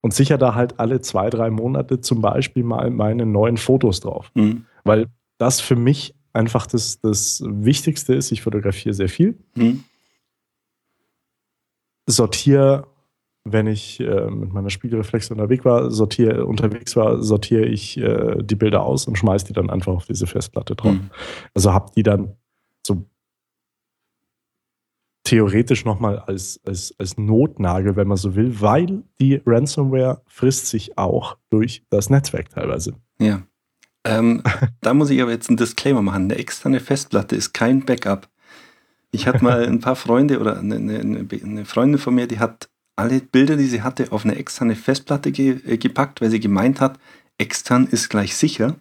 und 0.00 0.12
sichere 0.14 0.38
da 0.38 0.54
halt 0.54 0.78
alle 0.78 1.00
zwei, 1.00 1.30
drei 1.30 1.50
Monate 1.50 2.00
zum 2.00 2.20
Beispiel 2.20 2.62
mal 2.62 2.90
meine 2.90 3.26
neuen 3.26 3.56
Fotos 3.56 4.00
drauf. 4.00 4.30
Mhm. 4.34 4.66
Weil 4.84 5.06
das 5.38 5.60
für 5.60 5.76
mich 5.76 6.14
einfach 6.32 6.66
das, 6.66 7.00
das 7.00 7.42
Wichtigste 7.46 8.14
ist. 8.14 8.30
Ich 8.32 8.42
fotografiere 8.42 8.94
sehr 8.94 9.08
viel. 9.08 9.38
Mhm. 9.54 9.84
Sortiere, 12.06 12.86
wenn 13.44 13.66
ich 13.66 14.00
äh, 14.00 14.30
mit 14.30 14.52
meiner 14.52 14.70
Spiegelreflex 14.70 15.30
unterwegs 15.30 15.64
war, 15.64 15.90
sortiere, 15.90 16.46
unterwegs 16.46 16.96
war, 16.96 17.22
sortiere 17.22 17.66
ich 17.66 17.98
äh, 17.98 18.42
die 18.42 18.54
Bilder 18.54 18.82
aus 18.82 19.06
und 19.06 19.18
schmeiße 19.18 19.46
die 19.46 19.52
dann 19.52 19.68
einfach 19.68 19.92
auf 19.92 20.06
diese 20.06 20.26
Festplatte 20.26 20.74
drauf. 20.74 20.94
Mhm. 20.94 21.10
Also 21.52 21.72
habe 21.72 21.92
die 21.94 22.02
dann 22.02 22.36
so 22.86 23.04
theoretisch 25.24 25.84
nochmal 25.84 26.18
als, 26.18 26.60
als, 26.66 26.94
als 26.98 27.18
Notnagel, 27.18 27.96
wenn 27.96 28.08
man 28.08 28.16
so 28.16 28.34
will, 28.34 28.60
weil 28.60 29.02
die 29.20 29.42
Ransomware 29.44 30.22
frisst 30.26 30.68
sich 30.68 30.96
auch 30.96 31.36
durch 31.50 31.84
das 31.90 32.08
Netzwerk 32.08 32.48
teilweise. 32.50 32.94
Ja. 33.18 33.42
Ähm, 34.04 34.42
da 34.80 34.94
muss 34.94 35.10
ich 35.10 35.20
aber 35.20 35.32
jetzt 35.32 35.48
einen 35.48 35.58
Disclaimer 35.58 36.02
machen. 36.02 36.24
Eine 36.24 36.36
externe 36.36 36.80
Festplatte 36.80 37.36
ist 37.36 37.52
kein 37.52 37.84
Backup. 37.84 38.28
Ich 39.10 39.26
hatte 39.26 39.44
mal 39.44 39.64
ein 39.66 39.80
paar 39.80 39.96
Freunde 39.96 40.40
oder 40.40 40.58
eine, 40.58 40.76
eine, 40.76 41.26
eine, 41.30 41.64
Freundin 41.64 41.98
von 41.98 42.14
mir, 42.14 42.26
die 42.26 42.38
hat 42.38 42.68
alle 42.96 43.20
Bilder, 43.20 43.56
die 43.56 43.66
sie 43.66 43.82
hatte, 43.82 44.12
auf 44.12 44.24
eine 44.24 44.36
externe 44.36 44.76
Festplatte 44.76 45.32
ge, 45.32 45.60
äh, 45.66 45.78
gepackt, 45.78 46.20
weil 46.20 46.30
sie 46.30 46.40
gemeint 46.40 46.80
hat, 46.80 46.98
extern 47.38 47.86
ist 47.86 48.08
gleich 48.08 48.36
sicher. 48.36 48.76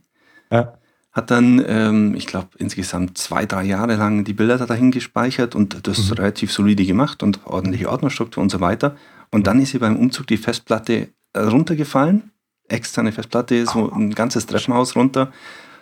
Ja 0.52 0.78
hat 1.14 1.30
dann, 1.30 1.64
ähm, 1.68 2.16
ich 2.16 2.26
glaube, 2.26 2.50
insgesamt 2.58 3.20
zwei, 3.20 3.46
drei 3.46 3.64
Jahre 3.64 3.96
lang 3.96 4.24
die 4.24 4.34
Bilder 4.34 4.58
dahin 4.58 4.90
gespeichert 4.90 5.54
und 5.56 5.88
das 5.88 6.10
mhm. 6.10 6.14
relativ 6.14 6.52
solide 6.52 6.86
gemacht 6.86 7.22
und 7.22 7.46
ordentliche 7.46 7.90
Ordnerstruktur 7.90 8.42
und 8.42 8.50
so 8.50 8.60
weiter. 8.60 8.98
Und 9.32 9.46
dann 9.46 9.62
ist 9.62 9.70
sie 9.70 9.80
beim 9.80 9.96
Umzug 9.96 10.26
die 10.26 10.38
Festplatte 10.38 11.10
äh, 11.34 11.40
runtergefallen, 11.40 12.32
externe 12.68 13.12
Festplatte, 13.12 13.64
so 13.68 13.92
ein 13.92 14.16
ganzes 14.16 14.48
Treppenhaus 14.48 14.96
runter, 14.96 15.32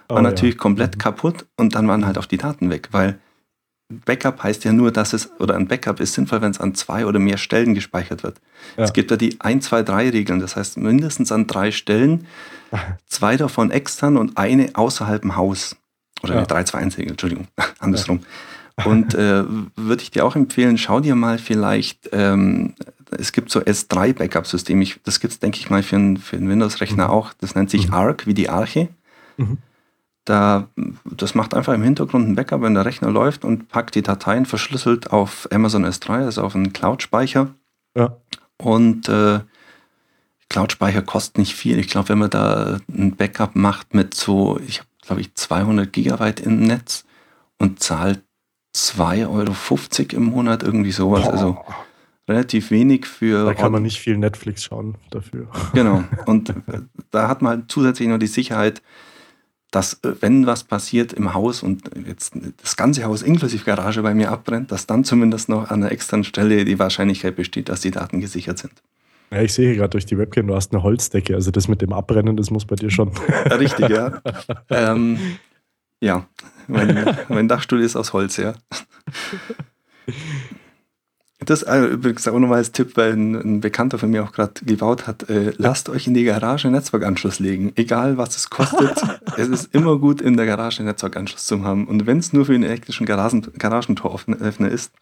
war 0.09 0.19
oh, 0.19 0.21
natürlich 0.21 0.55
ja. 0.55 0.61
komplett 0.61 0.95
mhm. 0.95 0.99
kaputt 0.99 1.45
und 1.55 1.75
dann 1.75 1.87
waren 1.87 2.05
halt 2.05 2.17
auch 2.17 2.25
die 2.25 2.37
Daten 2.37 2.69
weg, 2.69 2.89
weil 2.91 3.17
Backup 4.05 4.43
heißt 4.43 4.63
ja 4.63 4.73
nur, 4.73 4.91
dass 4.91 5.13
es, 5.13 5.29
oder 5.39 5.55
ein 5.55 5.67
Backup 5.67 5.99
ist 5.99 6.13
sinnvoll, 6.13 6.41
wenn 6.41 6.51
es 6.51 6.59
an 6.59 6.75
zwei 6.75 7.05
oder 7.05 7.19
mehr 7.19 7.37
Stellen 7.37 7.73
gespeichert 7.73 8.23
wird. 8.23 8.39
Ja. 8.77 8.83
Es 8.83 8.93
gibt 8.93 9.11
da 9.11 9.17
die 9.17 9.39
1, 9.39 9.65
2, 9.65 9.83
3 9.83 10.09
Regeln, 10.09 10.39
das 10.39 10.55
heißt 10.55 10.77
mindestens 10.77 11.31
an 11.31 11.47
drei 11.47 11.71
Stellen, 11.71 12.27
zwei 13.07 13.37
davon 13.37 13.71
extern 13.71 14.17
und 14.17 14.37
eine 14.37 14.69
außerhalb 14.73 15.21
dem 15.21 15.35
Haus. 15.35 15.75
Oder 16.23 16.33
ja. 16.33 16.39
eine 16.39 16.47
3, 16.47 16.63
2, 16.63 16.77
1 16.77 16.97
Regel, 16.97 17.11
Entschuldigung, 17.11 17.47
andersrum. 17.79 18.21
Ja. 18.77 18.85
Und 18.85 19.13
äh, 19.13 19.43
würde 19.75 20.03
ich 20.03 20.11
dir 20.11 20.25
auch 20.25 20.35
empfehlen, 20.35 20.77
schau 20.77 20.99
dir 20.99 21.15
mal 21.15 21.37
vielleicht, 21.37 22.09
ähm, 22.11 22.75
es 23.11 23.31
gibt 23.33 23.51
so 23.51 23.59
S3-Backup-System, 23.59 24.85
das 25.03 25.19
gibt 25.19 25.33
es, 25.33 25.39
denke 25.39 25.59
ich 25.59 25.69
mal, 25.69 25.83
für 25.83 25.97
einen, 25.97 26.17
für 26.17 26.37
einen 26.37 26.49
Windows-Rechner 26.49 27.05
mhm. 27.05 27.11
auch. 27.11 27.33
Das 27.39 27.55
nennt 27.55 27.69
sich 27.69 27.89
mhm. 27.89 27.93
Arc, 27.93 28.25
wie 28.25 28.33
die 28.33 28.49
Arche. 28.49 28.87
Mhm. 29.37 29.57
Da, 30.25 30.67
das 31.03 31.33
macht 31.33 31.53
einfach 31.55 31.73
im 31.73 31.81
Hintergrund 31.81 32.27
ein 32.27 32.35
Backup, 32.35 32.61
wenn 32.61 32.75
der 32.75 32.85
Rechner 32.85 33.09
läuft 33.09 33.43
und 33.43 33.69
packt 33.69 33.95
die 33.95 34.03
Dateien 34.03 34.45
verschlüsselt 34.45 35.11
auf 35.11 35.47
Amazon 35.51 35.85
S3, 35.85 36.25
also 36.25 36.43
auf 36.43 36.55
einen 36.55 36.73
Cloud-Speicher. 36.73 37.49
Ja. 37.95 38.17
Und 38.57 39.09
äh, 39.09 39.39
Cloud-Speicher 40.49 41.01
kostet 41.01 41.39
nicht 41.39 41.55
viel. 41.55 41.79
Ich 41.79 41.87
glaube, 41.87 42.09
wenn 42.09 42.19
man 42.19 42.29
da 42.29 42.79
ein 42.87 43.15
Backup 43.15 43.55
macht 43.55 43.95
mit 43.95 44.13
so, 44.13 44.59
ich 44.67 44.79
habe, 44.79 44.89
glaube 45.01 45.21
ich, 45.21 45.33
200 45.33 45.91
Gigabyte 45.91 46.41
im 46.41 46.61
Netz 46.63 47.05
und 47.57 47.81
zahlt 47.81 48.21
2,50 48.75 49.27
Euro 49.27 50.17
im 50.17 50.23
Monat, 50.25 50.63
irgendwie 50.63 50.91
sowas. 50.91 51.23
Boah. 51.23 51.31
Also 51.31 51.57
relativ 52.27 52.71
wenig 52.71 53.05
für. 53.05 53.45
Da 53.45 53.53
kann 53.53 53.71
man 53.71 53.83
nicht 53.83 53.99
viel 53.99 54.17
Netflix 54.17 54.63
schauen 54.63 54.95
dafür. 55.09 55.47
Genau. 55.73 56.03
Und 56.25 56.53
da 57.11 57.27
hat 57.27 57.41
man 57.41 57.57
halt 57.57 57.71
zusätzlich 57.71 58.07
noch 58.07 58.19
die 58.19 58.27
Sicherheit, 58.27 58.81
dass 59.71 59.95
äh, 60.03 60.13
wenn 60.19 60.45
was 60.45 60.63
passiert 60.63 61.13
im 61.13 61.33
Haus 61.33 61.63
und 61.63 61.89
jetzt 62.05 62.33
das 62.61 62.75
ganze 62.75 63.03
Haus 63.05 63.21
inklusive 63.21 63.63
Garage 63.63 64.01
bei 64.03 64.13
mir 64.13 64.29
abbrennt, 64.31 64.71
dass 64.71 64.85
dann 64.85 65.03
zumindest 65.03 65.49
noch 65.49 65.69
an 65.69 65.81
einer 65.81 65.91
externen 65.91 66.25
Stelle 66.25 66.65
die 66.65 66.77
Wahrscheinlichkeit 66.77 67.35
besteht, 67.35 67.69
dass 67.69 67.81
die 67.81 67.91
Daten 67.91 68.19
gesichert 68.19 68.59
sind. 68.59 68.73
Ja, 69.31 69.41
ich 69.41 69.53
sehe 69.53 69.75
gerade 69.75 69.91
durch 69.91 70.05
die 70.05 70.17
Webcam, 70.17 70.47
du 70.47 70.55
hast 70.55 70.73
eine 70.73 70.83
Holzdecke, 70.83 71.35
also 71.35 71.51
das 71.51 71.69
mit 71.69 71.81
dem 71.81 71.93
Abbrennen, 71.93 72.35
das 72.35 72.51
muss 72.51 72.65
bei 72.65 72.75
dir 72.75 72.91
schon. 72.91 73.11
Richtig, 73.45 73.87
ja. 73.87 74.21
ähm, 74.69 75.17
ja, 76.01 76.27
mein, 76.67 77.17
mein 77.29 77.47
Dachstuhl 77.47 77.81
ist 77.81 77.95
aus 77.95 78.11
Holz, 78.11 78.35
ja. 78.35 78.53
Das 81.45 81.63
äh, 81.63 81.79
übrigens 81.85 82.27
auch 82.27 82.37
nochmal 82.37 82.59
als 82.59 82.71
Tipp, 82.71 82.97
weil 82.97 83.13
ein, 83.13 83.35
ein, 83.35 83.61
Bekannter 83.61 83.97
von 83.97 84.11
mir 84.11 84.23
auch 84.23 84.31
gerade 84.31 84.53
gebaut 84.63 85.07
hat. 85.07 85.27
Äh, 85.27 85.53
lasst 85.57 85.89
euch 85.89 86.05
in 86.05 86.13
die 86.13 86.23
Garage 86.23 86.67
einen 86.67 86.75
Netzwerkanschluss 86.75 87.39
legen. 87.39 87.71
Egal 87.75 88.17
was 88.17 88.37
es 88.37 88.49
kostet. 88.51 89.01
es 89.37 89.47
ist 89.47 89.73
immer 89.73 89.97
gut, 89.97 90.21
in 90.21 90.37
der 90.37 90.45
Garage 90.45 90.79
einen 90.79 90.89
Netzwerkanschluss 90.89 91.45
zu 91.47 91.63
haben. 91.63 91.87
Und 91.87 92.05
wenn 92.05 92.19
es 92.19 92.31
nur 92.31 92.45
für 92.45 92.53
einen 92.53 92.63
elektrischen 92.63 93.07
Garagen, 93.07 93.47
Garagentoröffner 93.57 94.69
ist, 94.69 94.93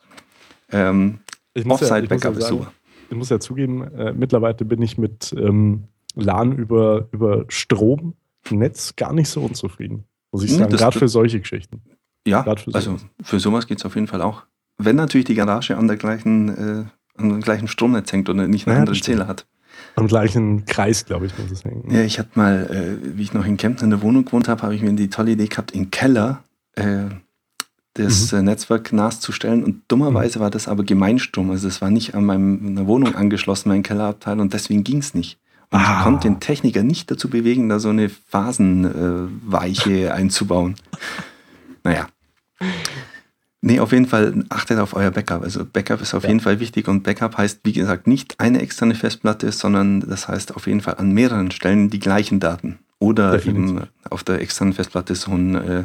ähm, 0.71 1.19
Offside-Backup 1.55 2.33
ja, 2.33 2.39
ist 2.39 2.47
super. 2.47 2.71
Ich 3.09 3.17
muss 3.17 3.29
ja 3.29 3.39
zugeben, 3.39 3.83
äh, 3.93 4.13
mittlerweile 4.13 4.53
bin 4.53 4.81
ich 4.81 4.97
mit 4.97 5.33
ähm, 5.37 5.85
LAN 6.15 6.55
über, 6.55 7.09
über 7.11 7.45
Stromnetz 7.49 8.95
gar 8.95 9.11
nicht 9.13 9.29
so 9.29 9.41
unzufrieden. 9.41 10.05
Muss 10.31 10.43
ich 10.43 10.53
sagen, 10.53 10.71
gerade 10.71 10.97
für 10.97 11.09
solche 11.09 11.39
Geschichten. 11.39 11.81
Ja, 12.25 12.43
für 12.43 12.75
also 12.75 12.97
für 13.23 13.39
sowas 13.39 13.67
geht 13.67 13.79
es 13.79 13.85
auf 13.85 13.95
jeden 13.95 14.07
Fall 14.07 14.21
auch 14.21 14.43
wenn 14.79 14.95
natürlich 14.95 15.25
die 15.25 15.35
Garage 15.35 15.77
an 15.77 15.87
der 15.87 15.97
gleichen, 15.97 16.49
äh, 16.49 17.21
an 17.21 17.29
dem 17.29 17.41
gleichen 17.41 17.67
Stromnetz 17.67 18.11
hängt 18.11 18.29
und 18.29 18.37
nicht 18.49 18.67
einen 18.67 18.75
ja, 18.75 18.81
anderen 18.81 19.01
Zähler 19.01 19.27
hat. 19.27 19.45
Am 19.95 20.07
gleichen 20.07 20.65
Kreis, 20.65 21.05
glaube 21.05 21.25
ich, 21.25 21.37
muss 21.37 21.51
es 21.51 21.63
hängen. 21.63 21.83
Ja, 21.91 22.01
ich 22.01 22.17
hatte 22.17 22.31
mal, 22.35 22.99
äh, 23.03 23.17
wie 23.17 23.21
ich 23.21 23.33
noch 23.33 23.45
in 23.45 23.57
Kempten 23.57 23.85
in 23.85 23.89
der 23.91 24.01
Wohnung 24.01 24.25
gewohnt 24.25 24.47
habe, 24.47 24.63
habe 24.63 24.73
ich 24.73 24.81
mir 24.81 24.93
die 24.93 25.09
tolle 25.09 25.31
Idee 25.31 25.47
gehabt, 25.47 25.71
im 25.71 25.91
Keller 25.91 26.43
äh, 26.75 27.05
das 27.93 28.31
mhm. 28.31 28.39
Äh, 28.39 28.41
Netzwerk 28.43 28.93
NAS 28.93 29.19
zu 29.19 29.31
stellen. 29.31 29.63
Und 29.63 29.83
dummerweise 29.89 30.39
mhm. 30.39 30.43
war 30.43 30.49
das 30.49 30.67
aber 30.67 30.83
Gemeinstrom. 30.83 31.51
Also 31.51 31.67
es 31.67 31.81
war 31.81 31.89
nicht 31.89 32.15
an 32.15 32.25
meiner 32.25 32.87
Wohnung 32.87 33.15
angeschlossen, 33.15 33.69
mein 33.69 33.83
Kellerabteil, 33.83 34.39
und 34.39 34.53
deswegen 34.53 34.83
ging 34.83 34.99
es 34.99 35.13
nicht. 35.13 35.39
Und 35.71 35.79
ah. 35.79 35.97
ich 35.97 36.03
konnte 36.03 36.27
den 36.27 36.39
Techniker 36.39 36.83
nicht 36.83 37.11
dazu 37.11 37.29
bewegen, 37.29 37.69
da 37.69 37.79
so 37.79 37.89
eine 37.89 38.09
Phasenweiche 38.09 40.13
einzubauen. 40.13 40.75
Naja. 41.81 42.09
Nee, 43.61 43.81
auf 43.81 43.91
jeden 43.91 44.05
Fall 44.05 44.45
achtet 44.47 44.79
auf 44.79 44.95
euer 44.95 45.11
Backup. 45.11 45.43
Also 45.43 45.65
Backup 45.65 46.01
ist 46.01 46.13
auf 46.13 46.23
ja. 46.23 46.29
jeden 46.29 46.39
Fall 46.39 46.59
wichtig 46.61 46.87
und 46.87 47.03
Backup 47.03 47.37
heißt, 47.37 47.59
wie 47.63 47.73
gesagt, 47.73 48.07
nicht 48.07 48.39
eine 48.39 48.61
externe 48.61 48.95
Festplatte, 48.95 49.51
sondern 49.51 49.99
das 49.99 50.29
heißt 50.29 50.55
auf 50.55 50.65
jeden 50.65 50.79
Fall 50.79 50.95
an 50.95 51.11
mehreren 51.11 51.51
Stellen 51.51 51.89
die 51.89 51.99
gleichen 51.99 52.39
Daten. 52.39 52.79
Oder 52.99 53.31
Definitiv. 53.31 53.77
eben 53.77 53.87
auf 54.09 54.23
der 54.23 54.41
externen 54.41 54.73
Festplatte 54.73 55.15
so 55.15 55.31
ein 55.31 55.55
äh, 55.55 55.83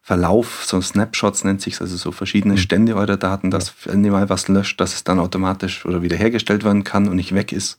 Verlauf, 0.00 0.64
so 0.64 0.80
Snapshots 0.80 1.44
nennt 1.44 1.60
sich 1.60 1.78
also 1.82 1.96
so 1.96 2.12
verschiedene 2.12 2.54
mhm. 2.54 2.58
Stände 2.58 2.96
eurer 2.96 3.18
Daten, 3.18 3.50
dass 3.50 3.74
wenn 3.84 4.02
ihr 4.02 4.12
mal 4.12 4.30
was 4.30 4.48
löscht, 4.48 4.80
dass 4.80 4.94
es 4.94 5.04
dann 5.04 5.18
automatisch 5.18 5.84
oder 5.84 6.00
wiederhergestellt 6.00 6.64
werden 6.64 6.84
kann 6.84 7.08
und 7.08 7.16
nicht 7.16 7.34
weg 7.34 7.52
ist. 7.52 7.78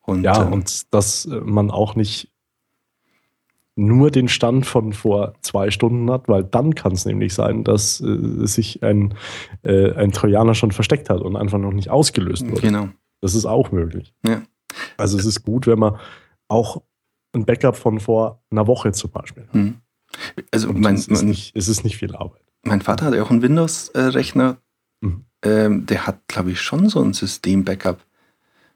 Und, 0.00 0.24
ja, 0.24 0.42
ähm, 0.42 0.54
und 0.54 0.94
dass 0.94 1.26
man 1.26 1.70
auch 1.70 1.96
nicht 1.96 2.29
nur 3.76 4.10
den 4.10 4.28
Stand 4.28 4.66
von 4.66 4.92
vor 4.92 5.34
zwei 5.42 5.70
Stunden 5.70 6.10
hat, 6.10 6.28
weil 6.28 6.44
dann 6.44 6.74
kann 6.74 6.92
es 6.92 7.04
nämlich 7.04 7.34
sein, 7.34 7.64
dass 7.64 8.00
äh, 8.00 8.46
sich 8.46 8.82
ein, 8.82 9.14
äh, 9.62 9.92
ein 9.94 10.12
Trojaner 10.12 10.54
schon 10.54 10.72
versteckt 10.72 11.08
hat 11.08 11.20
und 11.20 11.36
einfach 11.36 11.58
noch 11.58 11.72
nicht 11.72 11.90
ausgelöst 11.90 12.48
wurde. 12.48 12.60
Genau. 12.60 12.88
Das 13.20 13.34
ist 13.34 13.46
auch 13.46 13.70
möglich. 13.72 14.14
Ja. 14.26 14.42
Also 14.96 15.18
es 15.18 15.24
ist 15.24 15.42
gut, 15.44 15.66
wenn 15.66 15.78
man 15.78 15.98
auch 16.48 16.82
ein 17.32 17.44
Backup 17.44 17.76
von 17.76 18.00
vor 18.00 18.42
einer 18.50 18.66
Woche 18.66 18.92
zum 18.92 19.10
Beispiel 19.10 19.44
hat. 19.44 19.54
Mhm. 19.54 19.76
Also 20.50 20.72
mein, 20.72 20.96
es, 20.96 21.06
ist 21.06 21.22
nicht, 21.22 21.54
es 21.54 21.68
ist 21.68 21.84
nicht 21.84 21.96
viel 21.96 22.14
Arbeit. 22.14 22.42
Mein 22.62 22.80
Vater 22.80 23.06
hat 23.06 23.14
ja 23.14 23.22
auch 23.22 23.30
einen 23.30 23.42
Windows-Rechner. 23.42 24.58
Mhm. 25.00 25.24
Ähm, 25.42 25.86
der 25.86 26.06
hat, 26.06 26.26
glaube 26.28 26.50
ich, 26.50 26.60
schon 26.60 26.88
so 26.88 27.00
ein 27.00 27.12
System-Backup. 27.12 28.04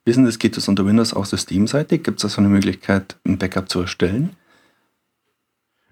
Wissen 0.04 0.30
Sie, 0.30 0.38
geht 0.38 0.56
das 0.56 0.68
unter 0.68 0.86
Windows 0.86 1.14
auch 1.14 1.24
systemseitig? 1.24 2.04
Gibt 2.04 2.18
es 2.18 2.22
da 2.22 2.28
so 2.28 2.40
eine 2.40 2.48
Möglichkeit, 2.48 3.18
ein 3.26 3.38
Backup 3.38 3.68
zu 3.68 3.80
erstellen? 3.80 4.36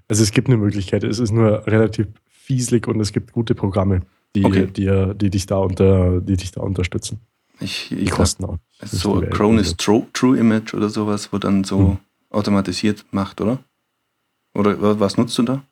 Also 0.09 0.23
es 0.23 0.31
gibt 0.31 0.49
eine 0.49 0.57
Möglichkeit, 0.57 1.05
es 1.05 1.19
ist 1.19 1.33
nur 1.33 1.67
relativ 1.67 2.09
fieselig 2.29 2.89
und 2.89 3.01
es 3.01 3.13
gibt 3.13 3.33
gute 3.33 3.55
Programme, 3.55 4.03
die, 4.35 4.45
okay. 4.45 4.67
die, 4.67 5.15
die, 5.17 5.31
dich, 5.31 5.47
da 5.47 5.57
unter, 5.59 6.21
die 6.21 6.37
dich 6.37 6.53
da 6.53 6.61
unterstützen. 6.61 7.21
Ich, 7.61 7.93
ich 7.93 8.05
die 8.05 8.11
kosten 8.11 8.45
auch. 8.45 8.59
So 8.85 9.21
Cronus 9.21 9.77
True, 9.77 10.07
True 10.13 10.39
Image 10.39 10.75
oder 10.75 10.89
sowas, 10.89 11.33
wo 11.33 11.39
dann 11.39 11.65
so 11.65 11.79
hm. 11.79 11.99
automatisiert 12.31 13.05
macht, 13.11 13.41
oder? 13.41 13.59
Oder 14.55 15.01
was 15.01 15.17
nutzt 15.17 15.39
du 15.39 15.43
da? 15.43 15.63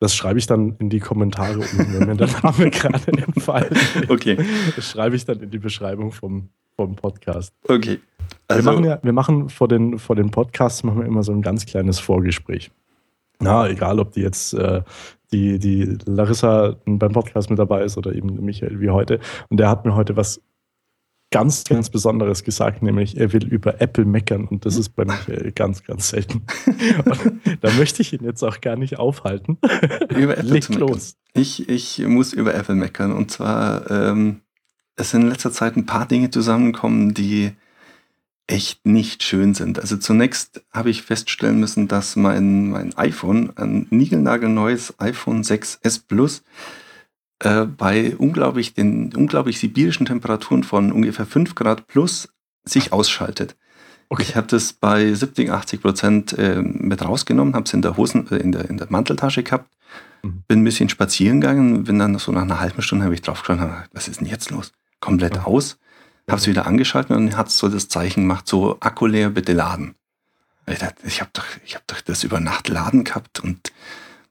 Das 0.00 0.14
schreibe 0.14 0.38
ich 0.38 0.46
dann 0.46 0.76
in 0.78 0.90
die 0.90 1.00
Kommentare, 1.00 1.58
wenn 1.58 2.06
mir 2.06 2.14
der 2.14 2.28
Name 2.42 2.70
gerade 2.70 3.10
entfallen. 3.10 3.76
Okay. 4.08 4.38
Das 4.76 4.88
schreibe 4.90 5.16
ich 5.16 5.24
dann 5.24 5.40
in 5.40 5.50
die 5.50 5.58
Beschreibung 5.58 6.12
vom, 6.12 6.50
vom 6.78 6.94
Podcast. 6.94 7.52
Okay. 7.66 7.98
Also, 8.46 8.64
wir 8.64 8.72
machen 8.72 8.84
ja, 8.84 8.98
wir 9.02 9.12
machen 9.12 9.48
vor 9.48 9.68
den, 9.68 9.98
vor 9.98 10.14
den 10.14 10.30
Podcasts 10.30 10.84
machen 10.84 11.00
wir 11.00 11.06
immer 11.06 11.22
so 11.22 11.32
ein 11.32 11.42
ganz 11.42 11.66
kleines 11.66 11.98
Vorgespräch. 11.98 12.70
Na, 13.40 13.68
egal, 13.68 13.98
ob 13.98 14.12
die 14.12 14.20
jetzt 14.20 14.54
äh, 14.54 14.82
die, 15.32 15.58
die 15.58 15.98
Larissa 16.06 16.76
beim 16.86 17.12
Podcast 17.12 17.50
mit 17.50 17.58
dabei 17.58 17.82
ist 17.82 17.98
oder 17.98 18.14
eben 18.14 18.44
Michael 18.44 18.80
wie 18.80 18.90
heute. 18.90 19.20
Und 19.48 19.58
der 19.58 19.68
hat 19.68 19.84
mir 19.84 19.94
heute 19.94 20.16
was 20.16 20.40
ganz, 21.30 21.64
ganz 21.64 21.90
Besonderes 21.90 22.42
gesagt, 22.42 22.82
nämlich 22.82 23.18
er 23.18 23.32
will 23.32 23.46
über 23.46 23.80
Apple 23.80 24.04
meckern 24.04 24.46
und 24.46 24.64
das 24.64 24.76
ist 24.76 24.90
bei 24.90 25.04
mir 25.04 25.52
ganz, 25.52 25.84
ganz 25.84 26.08
selten. 26.08 26.42
da 27.60 27.70
möchte 27.72 28.02
ich 28.02 28.12
ihn 28.12 28.24
jetzt 28.24 28.42
auch 28.42 28.60
gar 28.60 28.76
nicht 28.76 28.98
aufhalten. 28.98 29.58
Über 30.16 30.38
Apple 30.38 30.52
Leg 30.52 30.68
los. 30.70 31.16
Ich, 31.34 31.68
ich 31.68 31.98
muss 32.06 32.32
über 32.32 32.54
Apple 32.54 32.76
meckern 32.76 33.12
und 33.12 33.30
zwar 33.30 33.90
ähm, 33.90 34.40
es 34.98 35.10
sind 35.10 35.22
in 35.22 35.28
letzter 35.28 35.52
Zeit 35.52 35.76
ein 35.76 35.86
paar 35.86 36.06
Dinge 36.06 36.30
zusammengekommen, 36.30 37.14
die 37.14 37.52
echt 38.48 38.86
nicht 38.86 39.22
schön 39.22 39.54
sind. 39.54 39.78
Also 39.78 39.96
zunächst 39.96 40.62
habe 40.72 40.90
ich 40.90 41.02
feststellen 41.02 41.60
müssen, 41.60 41.86
dass 41.86 42.16
mein, 42.16 42.70
mein 42.70 42.96
iPhone, 42.96 43.52
ein 43.56 43.86
niegelnagelneues 43.90 44.94
iPhone 44.98 45.42
6s 45.42 46.02
Plus, 46.08 46.42
äh, 47.40 47.66
bei 47.66 48.16
unglaublich, 48.16 48.74
den 48.74 49.14
unglaublich 49.14 49.58
sibirischen 49.60 50.06
Temperaturen 50.06 50.64
von 50.64 50.90
ungefähr 50.92 51.26
5 51.26 51.54
Grad 51.54 51.86
plus 51.86 52.28
sich 52.64 52.92
ausschaltet. 52.92 53.54
Okay. 54.08 54.22
Ich 54.22 54.36
habe 54.36 54.46
das 54.46 54.72
bei 54.72 55.12
70, 55.12 55.50
80 55.50 55.82
Prozent 55.82 56.38
äh, 56.38 56.62
mit 56.62 57.04
rausgenommen, 57.04 57.54
habe 57.54 57.66
es 57.66 57.74
in 57.74 57.82
der 57.82 57.96
Hosen, 57.98 58.28
äh, 58.30 58.36
in, 58.36 58.52
der, 58.52 58.68
in 58.70 58.78
der 58.78 58.86
Manteltasche 58.90 59.42
gehabt, 59.42 59.70
mhm. 60.22 60.42
bin 60.48 60.60
ein 60.60 60.64
bisschen 60.64 60.88
spazieren 60.88 61.42
gegangen, 61.42 61.84
bin 61.84 61.98
dann 61.98 62.18
so 62.18 62.32
nach 62.32 62.42
einer 62.42 62.60
halben 62.60 62.80
Stunde 62.80 63.04
habe 63.04 63.14
ich 63.14 63.22
drauf 63.22 63.42
geschaut, 63.42 63.70
was 63.92 64.08
ist 64.08 64.20
denn 64.20 64.26
jetzt 64.26 64.50
los? 64.50 64.72
Komplett 65.00 65.36
ja. 65.36 65.44
aus, 65.44 65.78
habe 66.28 66.40
es 66.40 66.46
wieder 66.46 66.66
angeschaltet 66.66 67.16
und 67.16 67.36
hat 67.36 67.48
es 67.48 67.58
so 67.58 67.68
das 67.68 67.88
Zeichen 67.88 68.22
gemacht, 68.22 68.46
so 68.46 68.76
Akku 68.80 69.06
leer, 69.06 69.30
bitte 69.30 69.52
laden. 69.52 69.94
Ich 70.66 70.78
dachte, 70.78 71.06
ich 71.06 71.20
habe 71.20 71.30
doch, 71.32 71.44
hab 71.74 71.86
doch 71.86 72.00
das 72.02 72.24
über 72.24 72.40
Nacht 72.40 72.68
laden 72.68 73.04
gehabt 73.04 73.40
und 73.40 73.72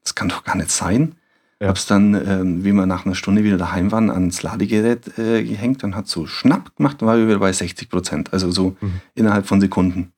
das 0.04 0.14
kann 0.14 0.28
doch 0.28 0.44
gar 0.44 0.56
nicht 0.56 0.70
sein. 0.70 1.16
Ja. 1.60 1.68
Hab's 1.68 1.86
dann, 1.86 2.14
ähm, 2.14 2.64
wie 2.64 2.72
wir 2.72 2.86
nach 2.86 3.04
einer 3.04 3.16
Stunde 3.16 3.42
wieder 3.42 3.58
daheim 3.58 3.90
waren, 3.90 4.10
ans 4.10 4.42
Ladegerät 4.42 5.18
äh, 5.18 5.42
gehängt 5.42 5.82
und 5.82 5.96
hat 5.96 6.06
so 6.06 6.26
schnapp 6.26 6.76
gemacht 6.76 7.02
und 7.02 7.08
war 7.08 7.18
wieder 7.18 7.40
bei 7.40 7.52
60 7.52 7.90
Prozent. 7.90 8.32
Also 8.32 8.52
so 8.52 8.76
mhm. 8.80 9.00
innerhalb 9.16 9.46
von 9.46 9.60
Sekunden. 9.60 10.12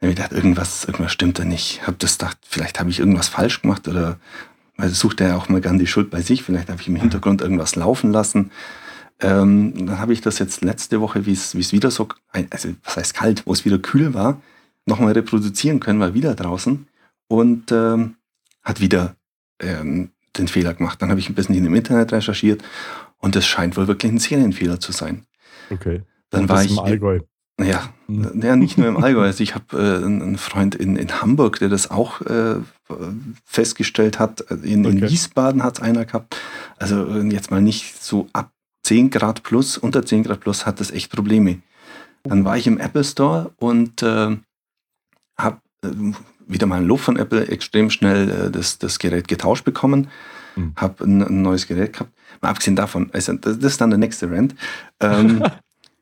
Habe 0.00 0.10
ich 0.10 0.16
gedacht, 0.16 0.32
irgendwas, 0.32 0.84
irgendwas 0.84 1.12
stimmt 1.12 1.38
da 1.38 1.44
nicht. 1.44 1.86
Hab 1.86 2.00
das 2.00 2.18
gedacht, 2.18 2.38
vielleicht 2.42 2.80
habe 2.80 2.90
ich 2.90 2.98
irgendwas 2.98 3.28
falsch 3.28 3.62
gemacht 3.62 3.86
oder 3.86 4.18
weil 4.76 4.90
sucht 4.90 5.20
er 5.20 5.28
ja 5.28 5.36
auch 5.36 5.48
mal 5.48 5.60
gern 5.60 5.78
die 5.78 5.86
Schuld 5.86 6.10
bei 6.10 6.20
sich. 6.20 6.42
Vielleicht 6.42 6.68
habe 6.68 6.80
ich 6.82 6.88
im 6.88 6.96
Hintergrund 6.96 7.40
irgendwas 7.40 7.76
laufen 7.76 8.12
lassen. 8.12 8.50
Ähm, 9.20 9.86
dann 9.86 9.98
habe 9.98 10.12
ich 10.12 10.20
das 10.20 10.38
jetzt 10.38 10.62
letzte 10.62 11.00
Woche, 11.00 11.24
wie 11.26 11.32
es 11.32 11.72
wieder 11.72 11.90
so, 11.90 12.08
also 12.50 12.68
was 12.84 12.96
heißt 12.96 13.14
kalt, 13.14 13.42
wo 13.46 13.52
es 13.52 13.64
wieder 13.64 13.78
kühl 13.78 14.12
war, 14.12 14.40
nochmal 14.84 15.12
reproduzieren 15.12 15.80
können, 15.80 16.00
war 16.00 16.14
wieder 16.14 16.34
draußen 16.34 16.86
und 17.28 17.72
ähm, 17.72 18.16
hat 18.62 18.80
wieder 18.80 19.16
ähm, 19.60 20.10
den 20.36 20.48
Fehler 20.48 20.74
gemacht. 20.74 21.00
Dann 21.00 21.10
habe 21.10 21.20
ich 21.20 21.28
ein 21.28 21.34
bisschen 21.34 21.54
im 21.54 21.74
Internet 21.74 22.12
recherchiert 22.12 22.62
und 23.18 23.36
es 23.36 23.46
scheint 23.46 23.76
wohl 23.76 23.88
wirklich 23.88 24.12
ein 24.12 24.18
Serienfehler 24.18 24.80
zu 24.80 24.92
sein. 24.92 25.24
Okay. 25.70 26.02
Dann 26.30 26.42
und 26.42 26.48
war 26.48 26.64
ich. 26.64 26.72
Im 26.72 26.78
Allgäu. 26.80 27.20
Ja, 27.58 27.88
hm. 28.06 28.42
ja, 28.42 28.54
nicht 28.54 28.76
nur 28.76 28.86
im 28.86 29.02
Allgäu. 29.02 29.22
Also 29.22 29.42
ich 29.42 29.54
habe 29.54 29.78
äh, 29.78 30.04
einen 30.04 30.36
Freund 30.36 30.74
in, 30.74 30.96
in 30.96 31.22
Hamburg, 31.22 31.58
der 31.58 31.70
das 31.70 31.90
auch 31.90 32.20
äh, 32.20 32.56
festgestellt 33.46 34.18
hat. 34.18 34.42
In, 34.42 34.84
okay. 34.84 34.96
in 34.96 35.08
Wiesbaden 35.08 35.62
hat 35.62 35.78
es 35.78 35.82
einer 35.82 36.04
gehabt. 36.04 36.36
Also 36.76 37.10
jetzt 37.22 37.50
mal 37.50 37.62
nicht 37.62 38.02
so 38.02 38.28
ab 38.34 38.52
10 38.86 39.10
Grad 39.10 39.42
plus, 39.42 39.76
unter 39.76 40.06
10 40.06 40.22
Grad 40.22 40.40
plus 40.40 40.64
hat 40.64 40.78
das 40.78 40.92
echt 40.92 41.10
Probleme. 41.10 41.60
Dann 42.22 42.44
war 42.44 42.56
ich 42.56 42.68
im 42.68 42.78
Apple 42.78 43.02
Store 43.02 43.52
und 43.58 44.00
äh, 44.02 44.36
habe 45.36 45.60
äh, 45.82 45.88
wieder 46.46 46.66
mal 46.66 46.80
ein 46.80 46.86
Lob 46.86 47.00
von 47.00 47.16
Apple 47.16 47.48
extrem 47.48 47.90
schnell 47.90 48.30
äh, 48.30 48.50
das, 48.50 48.78
das 48.78 49.00
Gerät 49.00 49.26
getauscht 49.26 49.64
bekommen. 49.64 50.08
Mhm. 50.54 50.72
Habe 50.76 51.04
ein, 51.04 51.20
ein, 51.20 51.42
neues 51.42 51.66
Gerät 51.66 51.94
gehabt. 51.94 52.12
Mal 52.40 52.50
abgesehen 52.50 52.76
davon, 52.76 53.10
also 53.12 53.32
das, 53.32 53.58
das 53.58 53.72
ist 53.72 53.80
dann 53.80 53.90
der 53.90 53.98
nächste 53.98 54.30
Rant. 54.30 54.54
Ähm, 55.00 55.42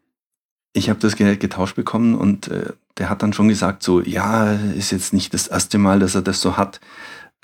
ich 0.75 0.91
habe 0.91 1.01
das 1.01 1.17
Gerät 1.17 1.41
getauscht 1.41 1.77
bekommen 1.77 2.15
und 2.15 2.49
äh, 2.49 2.73
der 2.99 3.09
hat 3.09 3.23
dann 3.23 3.33
schon 3.33 3.49
gesagt, 3.49 3.83
so, 3.83 4.03
ja, 4.03 4.53
ist 4.53 4.93
jetzt 4.93 5.15
nicht 5.15 5.33
das 5.33 5.47
erste 5.47 5.79
Mal, 5.79 6.01
dass 6.01 6.15
er 6.15 6.23
das 6.23 6.43
so 6.43 6.59
hat. 6.59 6.81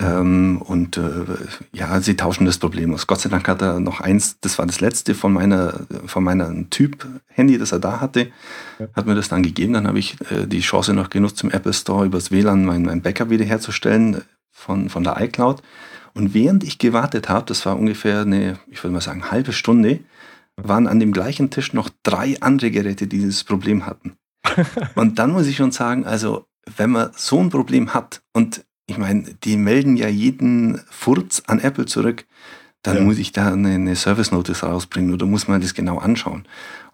Ähm, 0.01 0.61
und 0.61 0.97
äh, 0.97 1.25
ja, 1.73 2.01
sie 2.01 2.15
tauschen 2.15 2.45
das 2.45 2.57
Problem 2.57 2.93
aus. 2.93 3.05
Gott 3.05 3.21
sei 3.21 3.29
Dank 3.29 3.47
hat 3.47 3.61
er 3.61 3.79
noch 3.79 4.01
eins, 4.01 4.39
das 4.41 4.57
war 4.57 4.65
das 4.65 4.81
letzte 4.81 5.13
von 5.13 5.31
meiner, 5.31 5.81
von 6.07 6.23
meiner 6.23 6.51
Typ-Handy, 6.69 7.57
das 7.57 7.71
er 7.71 7.79
da 7.79 8.01
hatte, 8.01 8.31
ja. 8.79 8.87
hat 8.93 9.05
mir 9.05 9.15
das 9.15 9.29
dann 9.29 9.43
gegeben. 9.43 9.73
Dann 9.73 9.87
habe 9.87 9.99
ich 9.99 10.17
äh, 10.31 10.47
die 10.47 10.61
Chance 10.61 10.93
noch 10.93 11.09
genutzt, 11.09 11.43
im 11.43 11.51
Apple 11.51 11.73
Store 11.73 12.05
übers 12.05 12.31
WLAN 12.31 12.65
mein, 12.65 12.83
mein 12.83 13.01
Backup 13.01 13.29
wiederherzustellen 13.29 14.21
von, 14.51 14.89
von 14.89 15.03
der 15.03 15.21
iCloud. 15.21 15.61
Und 16.13 16.33
während 16.33 16.63
ich 16.63 16.77
gewartet 16.77 17.29
habe, 17.29 17.45
das 17.45 17.65
war 17.65 17.77
ungefähr 17.77 18.21
eine, 18.21 18.59
ich 18.69 18.83
würde 18.83 18.93
mal 18.93 19.01
sagen, 19.01 19.29
halbe 19.29 19.53
Stunde, 19.53 19.99
waren 20.57 20.87
an 20.87 20.99
dem 20.99 21.13
gleichen 21.13 21.49
Tisch 21.49 21.73
noch 21.73 21.89
drei 22.03 22.37
andere 22.41 22.71
Geräte, 22.71 23.07
die 23.07 23.19
dieses 23.19 23.43
Problem 23.43 23.85
hatten. 23.85 24.13
und 24.95 25.19
dann 25.19 25.31
muss 25.31 25.47
ich 25.47 25.55
schon 25.55 25.71
sagen, 25.71 26.05
also 26.05 26.45
wenn 26.75 26.91
man 26.91 27.11
so 27.15 27.39
ein 27.39 27.49
Problem 27.49 27.93
hat 27.93 28.21
und 28.33 28.65
ich 28.91 28.97
meine, 28.97 29.23
die 29.43 29.57
melden 29.57 29.95
ja 29.95 30.07
jeden 30.07 30.81
Furz 30.89 31.41
an 31.47 31.59
Apple 31.59 31.85
zurück. 31.85 32.25
Dann 32.83 32.97
ja. 32.97 33.03
muss 33.03 33.17
ich 33.17 33.31
da 33.31 33.51
eine, 33.51 33.69
eine 33.69 33.95
Service 33.95 34.31
Notice 34.31 34.63
rausbringen 34.63 35.13
oder 35.13 35.25
muss 35.25 35.47
man 35.47 35.61
das 35.61 35.73
genau 35.73 35.97
anschauen. 35.97 36.45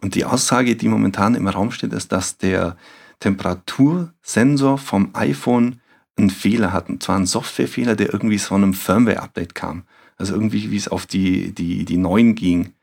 Und 0.01 0.15
die 0.15 0.25
Aussage, 0.25 0.75
die 0.75 0.87
momentan 0.89 1.35
im 1.35 1.47
Raum 1.47 1.71
steht, 1.71 1.93
ist, 1.93 2.11
dass 2.11 2.37
der 2.37 2.77
Temperatursensor 3.19 4.77
vom 4.77 5.09
iPhone 5.13 5.79
einen 6.17 6.29
Fehler 6.29 6.71
hat. 6.71 6.89
Und 6.89 7.01
zwar 7.01 7.15
einen 7.15 7.25
Softwarefehler, 7.25 7.95
der 7.95 8.13
irgendwie 8.13 8.37
von 8.37 8.63
einem 8.63 8.73
Firmware-Update 8.73 9.55
kam. 9.55 9.83
Also 10.17 10.33
irgendwie, 10.33 10.69
wie 10.71 10.77
es 10.77 10.87
auf 10.87 11.05
die, 11.05 11.53
die, 11.53 11.85
die 11.85 11.97
neuen 11.97 12.35
ging. 12.35 12.73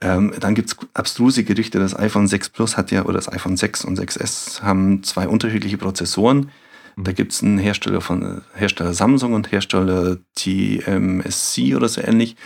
Ähm, 0.00 0.32
dann 0.40 0.56
gibt 0.56 0.70
es 0.70 0.76
abstruse 0.94 1.44
Gerüchte, 1.44 1.78
das 1.78 1.96
iPhone 1.96 2.26
6 2.26 2.48
Plus 2.48 2.76
hat 2.76 2.90
ja, 2.90 3.04
oder 3.04 3.14
das 3.14 3.32
iPhone 3.32 3.56
6 3.56 3.84
und 3.84 4.00
6S 4.00 4.62
haben 4.62 5.04
zwei 5.04 5.28
unterschiedliche 5.28 5.78
Prozessoren. 5.78 6.50
Da 6.96 7.12
gibt 7.12 7.32
es 7.32 7.42
einen 7.42 7.58
Hersteller 7.58 8.00
von 8.00 8.42
Hersteller 8.54 8.94
Samsung 8.94 9.32
und 9.32 9.50
Hersteller 9.52 10.18
TMSC 10.34 11.74
oder 11.74 11.88
so 11.88 12.00
ähnlich. 12.00 12.36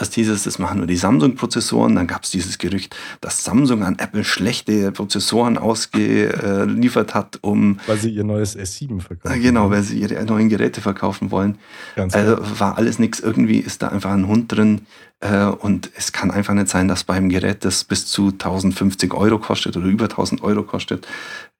Als 0.00 0.08
dieses, 0.08 0.44
das 0.44 0.58
machen 0.58 0.78
nur 0.78 0.86
die 0.86 0.96
Samsung-Prozessoren. 0.96 1.94
Dann 1.94 2.06
gab 2.06 2.24
es 2.24 2.30
dieses 2.30 2.56
Gerücht, 2.56 2.96
dass 3.20 3.44
Samsung 3.44 3.84
an 3.84 3.98
Apple 3.98 4.24
schlechte 4.24 4.92
Prozessoren 4.92 5.58
ausgeliefert 5.58 7.14
hat, 7.14 7.38
um. 7.42 7.78
Weil 7.86 7.98
sie 7.98 8.08
ihr 8.08 8.24
neues 8.24 8.56
S7 8.56 9.02
verkaufen. 9.02 9.42
Genau, 9.42 9.70
weil 9.70 9.82
sie 9.82 10.00
ihre 10.00 10.24
neuen 10.24 10.48
Geräte 10.48 10.80
verkaufen 10.80 11.30
wollen. 11.30 11.58
Ganz 11.96 12.14
also 12.14 12.38
war 12.58 12.78
alles 12.78 12.98
nichts. 12.98 13.20
Irgendwie 13.20 13.58
ist 13.58 13.82
da 13.82 13.88
einfach 13.88 14.12
ein 14.12 14.26
Hund 14.26 14.50
drin. 14.50 14.86
Äh, 15.20 15.44
und 15.44 15.90
es 15.94 16.12
kann 16.12 16.30
einfach 16.30 16.54
nicht 16.54 16.68
sein, 16.68 16.88
dass 16.88 17.04
beim 17.04 17.28
Gerät, 17.28 17.66
das 17.66 17.84
bis 17.84 18.06
zu 18.06 18.28
1050 18.28 19.12
Euro 19.12 19.38
kostet 19.38 19.76
oder 19.76 19.86
über 19.86 20.04
1000 20.04 20.42
Euro 20.42 20.62
kostet, 20.62 21.06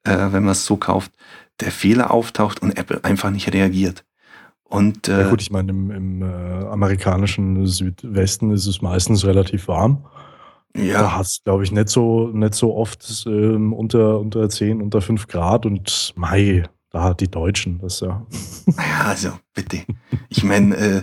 äh, 0.03 0.17
wenn 0.31 0.43
man 0.43 0.53
es 0.53 0.65
so 0.65 0.77
kauft, 0.77 1.11
der 1.61 1.71
Fehler 1.71 2.11
auftaucht 2.11 2.61
und 2.61 2.77
Apple 2.77 3.03
einfach 3.03 3.29
nicht 3.29 3.53
reagiert. 3.53 4.03
Und, 4.63 5.09
äh, 5.09 5.23
ja 5.23 5.29
gut, 5.29 5.41
ich 5.41 5.51
meine, 5.51 5.71
im, 5.71 5.91
im 5.91 6.21
äh, 6.21 6.65
amerikanischen 6.65 7.67
Südwesten 7.67 8.51
ist 8.51 8.67
es 8.67 8.81
meistens 8.81 9.25
relativ 9.25 9.67
warm. 9.67 10.05
Ja. 10.75 11.01
Da 11.01 11.17
hat 11.17 11.25
es, 11.25 11.41
glaube 11.43 11.63
ich, 11.63 11.71
nicht 11.71 11.89
so, 11.89 12.29
nicht 12.29 12.53
so 12.53 12.75
oft 12.75 13.25
ähm, 13.27 13.73
unter, 13.73 14.19
unter 14.19 14.47
10, 14.47 14.81
unter 14.81 15.01
5 15.01 15.27
Grad 15.27 15.65
und 15.65 16.13
Mai, 16.15 16.63
da 16.89 17.03
hat 17.03 17.19
die 17.19 17.29
Deutschen 17.29 17.79
das 17.79 17.99
ja. 17.99 18.25
Ja, 18.67 19.07
also 19.07 19.31
bitte. 19.53 19.79
Ich 20.29 20.43
meine, 20.43 20.75
äh, 20.77 21.01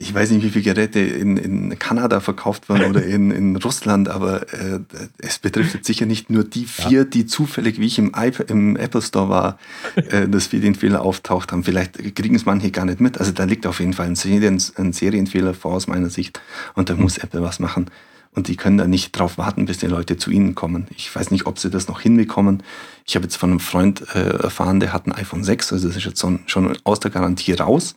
ich 0.00 0.14
weiß 0.14 0.30
nicht, 0.30 0.44
wie 0.44 0.50
viele 0.50 0.64
Geräte 0.64 1.00
in, 1.00 1.36
in 1.36 1.78
Kanada 1.78 2.20
verkauft 2.20 2.68
werden 2.68 2.88
oder 2.88 3.04
in, 3.04 3.32
in 3.32 3.56
Russland, 3.56 4.08
aber 4.08 4.42
äh, 4.52 4.78
es 5.18 5.40
betrifft 5.40 5.74
jetzt 5.74 5.86
sicher 5.86 6.06
nicht 6.06 6.30
nur 6.30 6.44
die 6.44 6.66
vier, 6.66 7.00
ja. 7.00 7.04
die 7.04 7.26
zufällig, 7.26 7.80
wie 7.80 7.86
ich 7.86 7.98
im, 7.98 8.12
im 8.46 8.76
Apple 8.76 9.02
Store 9.02 9.28
war, 9.28 9.58
äh, 9.96 10.28
dass 10.28 10.52
wir 10.52 10.60
den 10.60 10.76
Fehler 10.76 11.02
auftaucht 11.02 11.50
haben. 11.50 11.64
Vielleicht 11.64 12.14
kriegen 12.14 12.36
es 12.36 12.46
manche 12.46 12.70
gar 12.70 12.84
nicht 12.84 13.00
mit. 13.00 13.18
Also 13.18 13.32
da 13.32 13.44
liegt 13.44 13.66
auf 13.66 13.80
jeden 13.80 13.92
Fall 13.92 14.06
ein, 14.06 14.14
Serien, 14.14 14.62
ein 14.76 14.92
Serienfehler 14.92 15.52
vor 15.52 15.72
aus 15.72 15.88
meiner 15.88 16.10
Sicht 16.10 16.40
und 16.74 16.90
da 16.90 16.94
muss 16.94 17.18
Apple 17.18 17.42
was 17.42 17.58
machen. 17.58 17.86
Und 18.30 18.46
die 18.46 18.56
können 18.56 18.78
da 18.78 18.86
nicht 18.86 19.18
drauf 19.18 19.36
warten, 19.36 19.66
bis 19.66 19.78
die 19.78 19.86
Leute 19.86 20.16
zu 20.16 20.30
ihnen 20.30 20.54
kommen. 20.54 20.86
Ich 20.94 21.12
weiß 21.12 21.32
nicht, 21.32 21.46
ob 21.46 21.58
sie 21.58 21.70
das 21.70 21.88
noch 21.88 22.00
hinbekommen. 22.00 22.62
Ich 23.04 23.16
habe 23.16 23.24
jetzt 23.24 23.36
von 23.36 23.50
einem 23.50 23.58
Freund 23.58 24.04
äh, 24.14 24.42
erfahren, 24.42 24.78
der 24.78 24.92
hat 24.92 25.06
ein 25.06 25.12
iPhone 25.12 25.42
6, 25.42 25.72
also 25.72 25.88
das 25.88 25.96
ist 25.96 26.04
jetzt 26.04 26.24
schon 26.46 26.78
aus 26.84 27.00
der 27.00 27.10
Garantie 27.10 27.54
raus 27.54 27.96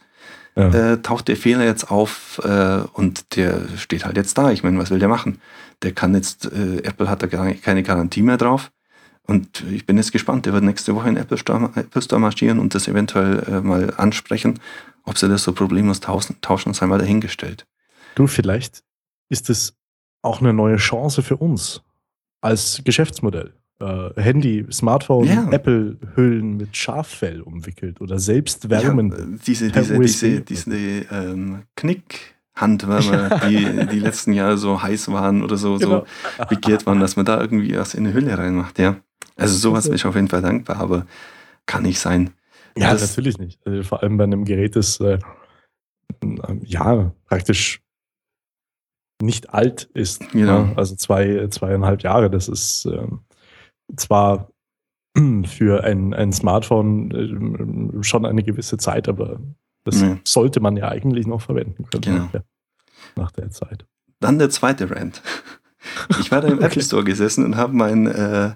ja. 0.55 0.93
äh, 0.93 1.01
taucht 1.01 1.27
der 1.27 1.37
Fehler 1.37 1.65
jetzt 1.65 1.89
auf 1.91 2.41
äh, 2.43 2.81
und 2.93 3.35
der 3.35 3.61
steht 3.77 4.05
halt 4.05 4.17
jetzt 4.17 4.37
da. 4.37 4.51
Ich 4.51 4.63
meine, 4.63 4.77
was 4.77 4.91
will 4.91 4.99
der 4.99 5.07
machen? 5.07 5.41
Der 5.81 5.93
kann 5.93 6.13
jetzt, 6.13 6.51
äh, 6.51 6.83
Apple 6.83 7.09
hat 7.09 7.23
da 7.23 7.27
gar 7.27 7.51
keine 7.53 7.83
Garantie 7.83 8.21
mehr 8.21 8.37
drauf. 8.37 8.71
Und 9.27 9.63
ich 9.71 9.85
bin 9.85 9.97
jetzt 9.97 10.11
gespannt, 10.11 10.45
der 10.45 10.53
wird 10.53 10.63
nächste 10.63 10.95
Woche 10.95 11.09
in 11.09 11.17
Apple 11.17 11.37
Store, 11.37 11.69
Apple 11.75 12.01
Store 12.01 12.19
marschieren 12.19 12.59
und 12.59 12.75
das 12.75 12.87
eventuell 12.87 13.43
äh, 13.47 13.61
mal 13.61 13.93
ansprechen, 13.95 14.59
ob 15.03 15.17
sie 15.17 15.29
das 15.29 15.43
so 15.43 15.53
problemlos 15.53 15.99
tauschen, 15.99 16.37
tauschen 16.41 16.73
sei 16.73 16.85
mal 16.87 16.99
dahingestellt. 16.99 17.65
Du, 18.15 18.27
vielleicht 18.27 18.83
ist 19.29 19.49
es 19.49 19.75
auch 20.21 20.41
eine 20.41 20.53
neue 20.53 20.77
Chance 20.77 21.23
für 21.23 21.37
uns 21.37 21.81
als 22.41 22.81
Geschäftsmodell 22.83 23.53
Handy, 24.15 24.65
Smartphone, 24.71 25.27
ja. 25.27 25.47
Apple-Hüllen 25.51 26.57
mit 26.57 26.75
Schafell 26.75 27.41
umwickelt 27.41 28.01
oder 28.01 28.19
selbst 28.19 28.69
wärmen. 28.69 29.11
Ja, 29.11 29.37
diese 29.45 29.71
diese, 29.71 29.99
diese, 29.99 30.41
diese 30.41 30.75
ähm, 31.11 31.63
Knick. 31.75 32.35
Hand, 32.53 32.85
weil 32.85 33.01
wir 33.03 33.39
die, 33.47 33.87
die 33.87 33.99
letzten 33.99 34.33
Jahre 34.33 34.57
so 34.57 34.83
heiß 34.83 35.09
waren 35.11 35.41
oder 35.41 35.55
so, 35.55 35.77
genau. 35.77 36.05
so 36.37 36.45
begehrt 36.45 36.85
waren, 36.85 36.99
dass 36.99 37.15
man 37.15 37.25
da 37.25 37.39
irgendwie 37.39 37.77
was 37.77 37.93
in 37.93 38.05
eine 38.05 38.13
Hülle 38.13 38.37
reinmacht, 38.37 38.77
ja. 38.77 38.97
Also 39.37 39.57
sowas 39.57 39.85
bin 39.85 39.95
ich 39.95 40.05
auf 40.05 40.15
jeden 40.15 40.27
Fall 40.27 40.41
dankbar, 40.41 40.77
aber 40.77 41.07
kann 41.65 41.83
nicht 41.83 41.99
sein. 41.99 42.31
Ja, 42.77 42.91
das, 42.91 43.01
natürlich 43.01 43.37
nicht. 43.37 43.65
Also 43.65 43.83
vor 43.83 44.03
allem 44.03 44.17
bei 44.17 44.25
einem 44.25 44.43
Gerät, 44.43 44.75
das 44.75 44.99
äh, 44.99 45.19
ja 46.63 47.13
praktisch 47.27 47.81
nicht 49.21 49.53
alt 49.53 49.83
ist. 49.93 50.31
Genau. 50.31 50.63
Ne? 50.63 50.73
Also 50.75 50.95
zwei, 50.95 51.47
zweieinhalb 51.47 52.03
Jahre. 52.03 52.29
Das 52.29 52.47
ist 52.47 52.85
ähm, 52.85 53.21
zwar 53.95 54.49
für 55.45 55.83
ein, 55.83 56.13
ein 56.13 56.31
Smartphone 56.31 57.99
äh, 57.99 58.03
schon 58.03 58.25
eine 58.25 58.43
gewisse 58.43 58.77
Zeit, 58.77 59.09
aber 59.09 59.39
das 59.83 60.01
ja. 60.01 60.17
sollte 60.23 60.59
man 60.59 60.77
ja 60.77 60.89
eigentlich 60.89 61.27
noch 61.27 61.41
verwenden 61.41 61.85
können. 61.85 62.01
Genau. 62.01 62.29
Ja, 62.33 62.41
nach 63.15 63.31
der 63.31 63.49
Zeit. 63.49 63.85
Dann 64.19 64.37
der 64.37 64.49
zweite 64.49 64.89
Rant. 64.91 65.21
Ich 66.19 66.31
war 66.31 66.41
da 66.41 66.47
im 66.47 66.53
okay. 66.57 66.65
Apple 66.65 66.83
Store 66.83 67.03
gesessen 67.03 67.43
und 67.43 67.57
habe 67.57 67.73
mein, 67.73 68.07
äh, 68.07 68.51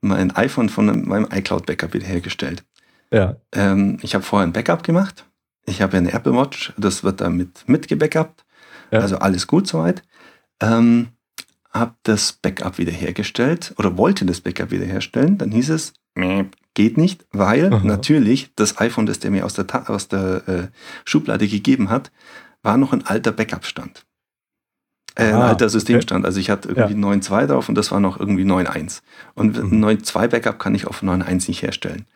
mein 0.00 0.32
iPhone 0.32 0.68
von 0.68 0.86
meinem 1.06 1.28
iCloud-Backup 1.30 1.94
wiederhergestellt. 1.94 2.64
Ja. 3.12 3.36
Ähm, 3.52 3.98
ich 4.02 4.14
habe 4.14 4.24
vorher 4.24 4.46
ein 4.46 4.52
Backup 4.52 4.82
gemacht. 4.82 5.24
Ich 5.66 5.80
habe 5.80 5.96
eine 5.96 6.12
Apple 6.12 6.34
Watch, 6.34 6.72
das 6.76 7.04
wird 7.04 7.20
damit 7.20 7.64
mitgebackupt. 7.68 8.44
Ja. 8.90 8.98
Also 9.00 9.18
alles 9.18 9.46
gut 9.46 9.66
soweit. 9.66 10.02
Ähm, 10.60 11.08
habe 11.74 11.94
das 12.04 12.32
Backup 12.32 12.78
wiederhergestellt 12.78 13.74
oder 13.78 13.98
wollte 13.98 14.24
das 14.24 14.40
Backup 14.40 14.70
wiederherstellen. 14.70 15.38
Dann 15.38 15.50
hieß 15.50 15.70
es, 15.70 15.92
geht 16.74 16.96
nicht, 16.96 17.26
weil 17.32 17.72
Aha. 17.72 17.84
natürlich 17.84 18.52
das 18.54 18.78
iPhone, 18.78 19.06
das 19.06 19.18
der 19.18 19.30
mir 19.30 19.44
aus 19.44 19.54
der, 19.54 19.90
aus 19.90 20.08
der 20.08 20.48
äh, 20.48 20.68
Schublade 21.04 21.48
gegeben 21.48 21.90
hat, 21.90 22.12
war 22.62 22.76
noch 22.76 22.92
ein 22.92 23.04
alter 23.04 23.32
Backup-Stand. 23.32 24.06
Äh, 25.16 25.30
ah, 25.30 25.36
ein 25.36 25.42
alter 25.42 25.68
Systemstand. 25.68 26.20
Okay. 26.20 26.26
Also 26.26 26.40
ich 26.40 26.50
hatte 26.50 26.68
irgendwie 26.68 27.00
ja. 27.00 27.08
9.2 27.08 27.46
drauf 27.46 27.68
und 27.68 27.74
das 27.76 27.90
war 27.92 28.00
noch 28.00 28.18
irgendwie 28.18 28.44
9.1. 28.44 29.02
Und 29.34 29.72
mhm. 29.72 29.84
9.2 29.84 30.28
Backup 30.28 30.58
kann 30.58 30.74
ich 30.74 30.86
auf 30.86 31.02
9.1 31.02 31.48
nicht 31.48 31.62
herstellen. 31.62 32.06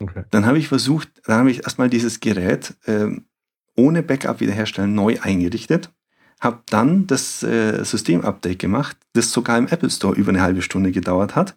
Okay. 0.00 0.24
Dann 0.30 0.46
habe 0.46 0.58
ich 0.58 0.68
versucht, 0.68 1.08
dann 1.26 1.38
habe 1.38 1.50
ich 1.50 1.58
erstmal 1.58 1.88
dieses 1.88 2.20
Gerät 2.20 2.74
äh, 2.86 3.08
ohne 3.76 4.02
Backup 4.02 4.40
wiederherstellen 4.40 4.94
neu 4.94 5.18
eingerichtet 5.20 5.90
habe 6.44 6.60
dann 6.68 7.06
das 7.06 7.42
äh, 7.42 7.82
System-Update 7.84 8.58
gemacht, 8.58 8.96
das 9.14 9.32
sogar 9.32 9.58
im 9.58 9.66
Apple 9.68 9.90
Store 9.90 10.14
über 10.14 10.30
eine 10.30 10.42
halbe 10.42 10.62
Stunde 10.62 10.92
gedauert 10.92 11.34
hat. 11.34 11.54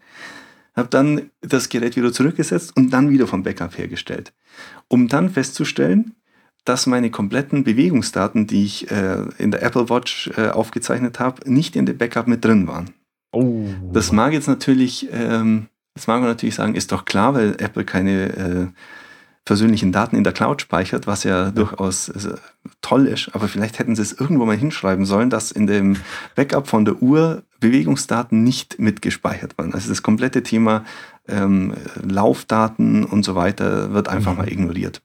Habe 0.76 0.90
dann 0.90 1.32
das 1.42 1.70
Gerät 1.70 1.96
wieder 1.96 2.14
zurückgesetzt 2.14 2.76
und 2.76 2.92
dann 2.92 3.10
wieder 3.10 3.28
vom 3.28 3.44
Backup 3.44 3.78
hergestellt, 3.78 4.34
um 4.88 5.08
dann 5.08 5.30
festzustellen, 5.30 6.14
dass 6.66 6.86
meine 6.86 7.10
kompletten 7.10 7.64
Bewegungsdaten, 7.64 8.46
die 8.46 8.66
ich 8.66 8.92
äh, 8.92 9.24
in 9.38 9.52
der 9.52 9.64
Apple 9.64 9.90
Watch 9.90 10.30
äh, 10.38 10.50
aufgezeichnet 10.50 11.20
habe, 11.20 11.50
nicht 11.50 11.76
in 11.76 11.86
dem 11.86 11.98
Backup 11.98 12.28
mit 12.28 12.44
drin 12.44 12.68
waren. 12.68 12.92
Oh. 13.32 13.66
Das 13.94 14.12
mag 14.12 14.34
jetzt 14.34 14.48
natürlich, 14.48 15.08
ähm, 15.12 15.68
das 15.96 16.08
mag 16.08 16.20
man 16.20 16.30
natürlich 16.30 16.56
sagen, 16.56 16.76
ist 16.76 16.92
doch 16.92 17.06
klar, 17.06 17.34
weil 17.34 17.56
Apple 17.60 17.86
keine 17.86 18.36
äh, 18.36 18.68
persönlichen 19.48 19.94
Daten 19.94 20.18
in 20.18 20.26
der 20.26 20.34
Cloud 20.34 20.62
speichert, 20.62 21.08
was 21.08 21.24
ja, 21.24 21.46
ja. 21.46 21.52
durchaus 21.52 22.10
also, 22.10 22.32
toll 22.82 23.08
ist. 23.08 23.30
Aber 23.34 23.48
vielleicht 23.48 23.80
hätten 23.80 23.96
sie 23.96 24.02
es 24.02 24.12
irgendwo 24.12 24.46
mal 24.46 24.58
hinschreiben 24.58 25.06
sollen, 25.06 25.30
dass 25.30 25.52
in 25.52 25.68
dem 25.68 25.96
Backup 26.36 26.68
von 26.68 26.84
der 26.84 27.02
Uhr 27.02 27.44
Bewegungsdaten 27.62 28.44
nicht 28.44 28.78
mitgespeichert 28.78 29.58
waren. 29.58 29.74
Also 29.74 29.90
das 29.90 30.04
komplette 30.04 30.44
Thema 30.44 30.84
ähm, 31.28 31.74
Laufdaten 32.04 33.06
und 33.06 33.24
so 33.24 33.36
weiter 33.36 33.94
wird 33.94 34.10
einfach 34.10 34.34
mhm. 34.34 34.38
mal 34.38 34.52
ignoriert. 34.52 35.02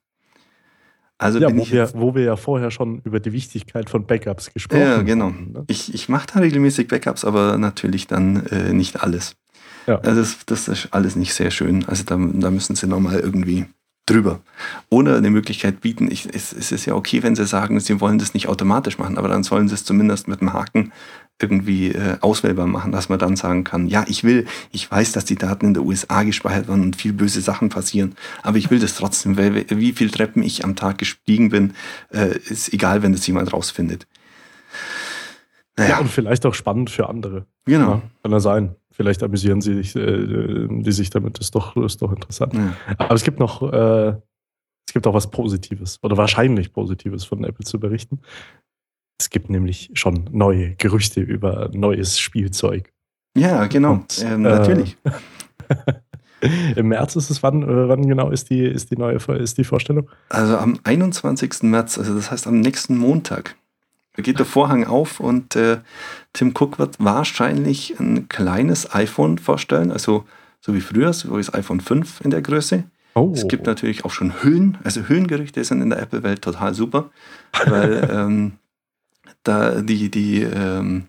Also 1.18 1.38
ja, 1.38 1.57
wo, 1.57 1.70
wir, 1.70 1.90
wo 1.94 2.14
wir 2.16 2.24
ja 2.24 2.37
vorher 2.37 2.72
schon 2.72 3.00
über 3.05 3.20
die 3.20 3.33
Wichtigkeit 3.33 3.88
von 3.88 4.07
Backups 4.07 4.52
gesprochen 4.52 4.83
haben. 4.83 4.90
Ja, 4.90 5.02
genau. 5.02 5.26
Haben, 5.26 5.52
ne? 5.52 5.64
Ich, 5.68 5.94
ich 5.94 6.09
mache 6.09 6.26
da 6.35 6.40
regelmäßig 6.40 6.88
Backups, 6.88 7.24
aber 7.24 7.59
natürlich 7.59 8.09
dann 8.09 8.44
äh, 8.46 8.72
nicht 8.72 9.05
alles. 9.05 9.37
Ja. 9.87 10.00
Also 10.00 10.20
das, 10.20 10.46
das 10.46 10.66
ist 10.66 10.88
alles 10.90 11.14
nicht 11.14 11.33
sehr 11.33 11.52
schön. 11.52 11.85
Also 11.87 12.02
da, 12.02 12.16
da 12.16 12.50
müssen 12.50 12.74
sie 12.74 12.88
nochmal 12.88 13.20
irgendwie 13.20 13.66
drüber. 14.06 14.40
Ohne 14.88 15.16
eine 15.16 15.30
Möglichkeit 15.30 15.80
bieten. 15.80 16.10
Ich, 16.10 16.28
es, 16.32 16.52
es, 16.52 16.72
ist 16.72 16.86
ja 16.86 16.94
okay, 16.94 17.22
wenn 17.22 17.36
sie 17.36 17.46
sagen, 17.46 17.78
sie 17.80 18.00
wollen 18.00 18.18
das 18.18 18.34
nicht 18.34 18.48
automatisch 18.48 18.98
machen, 18.98 19.16
aber 19.16 19.28
dann 19.28 19.42
sollen 19.44 19.68
sie 19.68 19.74
es 19.74 19.84
zumindest 19.84 20.28
mit 20.28 20.40
einem 20.40 20.52
Haken 20.52 20.92
irgendwie 21.40 21.88
äh, 21.88 22.18
auswählbar 22.20 22.66
machen, 22.66 22.92
dass 22.92 23.08
man 23.08 23.18
dann 23.18 23.36
sagen 23.36 23.64
kann, 23.64 23.86
ja, 23.86 24.04
ich 24.06 24.22
will, 24.22 24.46
ich 24.70 24.90
weiß, 24.90 25.12
dass 25.12 25.24
die 25.24 25.36
Daten 25.36 25.66
in 25.66 25.74
der 25.74 25.82
USA 25.82 26.22
gespeichert 26.22 26.68
werden 26.68 26.82
und 26.82 26.96
viel 26.96 27.12
böse 27.12 27.40
Sachen 27.40 27.68
passieren, 27.68 28.14
aber 28.42 28.58
ich 28.58 28.70
will 28.70 28.78
das 28.78 28.94
trotzdem, 28.94 29.36
weil 29.36 29.66
wie 29.68 29.92
viel 29.92 30.10
Treppen 30.10 30.42
ich 30.42 30.64
am 30.64 30.76
Tag 30.76 30.98
gestiegen 30.98 31.48
bin, 31.50 31.74
äh, 32.12 32.38
ist 32.38 32.72
egal, 32.72 33.02
wenn 33.02 33.12
das 33.12 33.26
jemand 33.26 33.52
rausfindet. 33.52 34.06
Naja. 35.76 35.90
Ja, 35.90 35.98
und 35.98 36.10
vielleicht 36.10 36.44
auch 36.46 36.54
spannend 36.54 36.90
für 36.90 37.08
andere. 37.08 37.46
Genau. 37.64 37.90
Ja, 37.90 38.02
kann 38.22 38.32
ja 38.32 38.40
sein. 38.40 38.76
Vielleicht 38.92 39.22
amüsieren 39.22 39.61
sie 39.61 39.74
sich, 39.74 39.96
äh, 39.96 40.68
die 40.68 40.92
sich 40.92 41.11
damit. 41.11 41.38
Das 41.38 41.46
ist 41.46 41.55
doch, 41.55 41.76
ist 41.76 42.02
doch 42.02 42.12
interessant. 42.12 42.55
Ja. 42.55 42.76
Aber 42.98 43.14
es 43.14 43.24
gibt 43.24 43.38
noch, 43.38 43.62
äh, 43.72 44.14
es 44.87 44.92
gibt 44.92 45.07
auch 45.07 45.14
was 45.14 45.31
Positives 45.31 45.98
oder 46.02 46.16
wahrscheinlich 46.16 46.72
Positives 46.72 47.24
von 47.24 47.44
Apple 47.44 47.64
zu 47.64 47.81
berichten. 47.81 48.20
Es 49.18 49.31
gibt 49.31 49.50
nämlich 49.50 49.90
schon 49.94 50.28
neue 50.33 50.74
Gerüchte 50.74 51.20
über 51.20 51.70
neues 51.72 52.18
Spielzeug. 52.18 52.92
Ja, 53.37 53.66
genau. 53.66 53.92
Und, 53.92 54.22
ähm, 54.24 54.42
natürlich. 54.42 54.96
Äh, 55.05 55.74
Im 56.76 56.88
März 56.88 57.14
ist 57.16 57.31
es, 57.31 57.42
wann, 57.42 57.62
äh, 57.62 57.88
wann 57.88 58.07
genau 58.07 58.31
ist 58.31 58.50
die, 58.50 58.64
ist 58.64 58.90
die 58.90 58.96
neue 58.96 59.16
ist 59.38 59.59
die 59.59 59.64
Vorstellung? 59.64 60.11
Also 60.28 60.57
am 60.57 60.78
21. 60.83 61.62
März, 61.62 61.98
also 61.98 62.14
das 62.14 62.31
heißt 62.31 62.46
am 62.46 62.61
nächsten 62.61 62.98
Montag. 62.98 63.57
Da 64.14 64.22
geht 64.22 64.38
der 64.38 64.46
Vorhang 64.46 64.87
auf 64.87 65.20
und 65.20 65.57
äh, 65.57 65.79
Tim 66.33 66.53
Cook 66.59 66.79
wird 66.79 66.96
wahrscheinlich 66.98 67.98
ein 67.98 68.29
kleines 68.29 68.94
iPhone 68.94 69.38
vorstellen, 69.38 69.90
also 69.90 70.25
so 70.61 70.75
wie 70.75 70.81
früher, 70.81 71.12
so 71.12 71.33
wie 71.33 71.38
das 71.38 71.55
iPhone 71.55 71.81
5 71.81 72.20
in 72.22 72.31
der 72.31 72.42
Größe. 72.42 72.85
Oh. 73.14 73.33
Es 73.35 73.48
gibt 73.48 73.66
natürlich 73.66 74.05
auch 74.05 74.11
schon 74.11 74.42
Hüllen, 74.42 74.79
also 74.85 75.09
Hüllengerüchte 75.09 75.64
sind 75.64 75.83
in 75.83 75.90
der 75.90 76.01
Apple-Welt 76.01 76.42
total 76.42 76.75
super, 76.75 77.11
weil 77.66 78.09
ähm, 78.12 78.53
da 79.42 79.81
die, 79.81 80.11
die 80.11 80.42
ähm, 80.42 81.07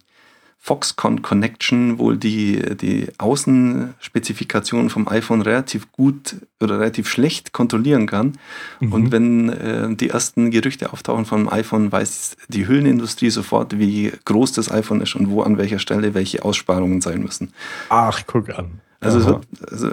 Foxconn 0.65 1.21
Connection 1.21 1.99
wohl 1.99 2.15
die, 2.15 2.77
die 2.77 3.09
Außenspezifikationen 3.17 4.89
vom 4.89 5.09
iPhone 5.09 5.41
relativ 5.41 5.91
gut 5.91 6.37
oder 6.61 6.79
relativ 6.79 7.09
schlecht 7.09 7.51
kontrollieren 7.51 8.07
kann. 8.07 8.37
Mhm. 8.79 8.93
Und 8.93 9.11
wenn 9.11 9.49
äh, 9.49 9.93
die 9.93 10.07
ersten 10.07 10.51
Gerüchte 10.51 10.93
auftauchen 10.93 11.25
vom 11.25 11.49
iPhone, 11.49 11.91
weiß 11.91 12.37
die 12.47 12.65
Hüllenindustrie 12.65 13.29
sofort, 13.29 13.77
wie 13.77 14.13
groß 14.23 14.53
das 14.53 14.71
iPhone 14.71 15.01
ist 15.01 15.17
und 15.17 15.29
wo 15.29 15.41
an 15.41 15.57
welcher 15.57 15.79
Stelle 15.79 16.13
welche 16.13 16.45
Aussparungen 16.45 17.01
sein 17.01 17.21
müssen. 17.21 17.51
Ach, 17.89 18.21
guck 18.25 18.57
an. 18.57 18.79
Also, 19.01 19.25
wird, 19.25 19.47
also 19.69 19.89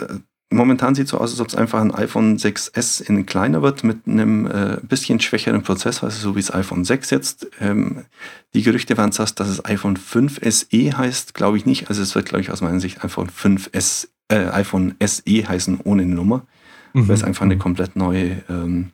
Momentan 0.52 0.96
sieht 0.96 1.04
es 1.04 1.10
so 1.12 1.18
aus, 1.18 1.30
als 1.30 1.40
ob 1.40 1.46
es 1.46 1.54
einfach 1.54 1.80
ein 1.80 1.94
iPhone 1.94 2.36
6S 2.36 3.00
in 3.00 3.24
kleiner 3.24 3.62
wird 3.62 3.84
mit 3.84 4.08
einem 4.08 4.46
äh, 4.46 4.78
bisschen 4.82 5.20
schwächeren 5.20 5.62
Prozessor, 5.62 6.08
also 6.08 6.20
so 6.20 6.34
wie 6.34 6.40
das 6.40 6.52
iPhone 6.52 6.84
6 6.84 7.10
jetzt. 7.10 7.46
Ähm, 7.60 8.04
die 8.52 8.62
Gerüchte 8.62 8.96
waren 8.96 9.12
zuerst, 9.12 9.38
dass 9.38 9.48
es 9.48 9.64
iPhone 9.64 9.96
5 9.96 10.40
SE 10.42 10.98
heißt, 10.98 11.34
glaube 11.34 11.56
ich 11.56 11.66
nicht. 11.66 11.88
Also 11.88 12.02
es 12.02 12.16
wird, 12.16 12.26
glaube 12.26 12.42
ich, 12.42 12.50
aus 12.50 12.62
meiner 12.62 12.80
Sicht 12.80 13.04
iPhone 13.04 13.30
5 13.30 13.70
S, 13.72 14.10
äh, 14.28 14.46
iPhone 14.48 14.96
SE 15.00 15.22
heißen 15.24 15.80
ohne 15.84 16.04
Nummer, 16.04 16.46
mhm. 16.94 17.06
weil 17.06 17.14
es 17.14 17.22
einfach 17.22 17.44
eine 17.44 17.56
komplett 17.56 17.94
neue 17.94 18.42
ähm, 18.48 18.90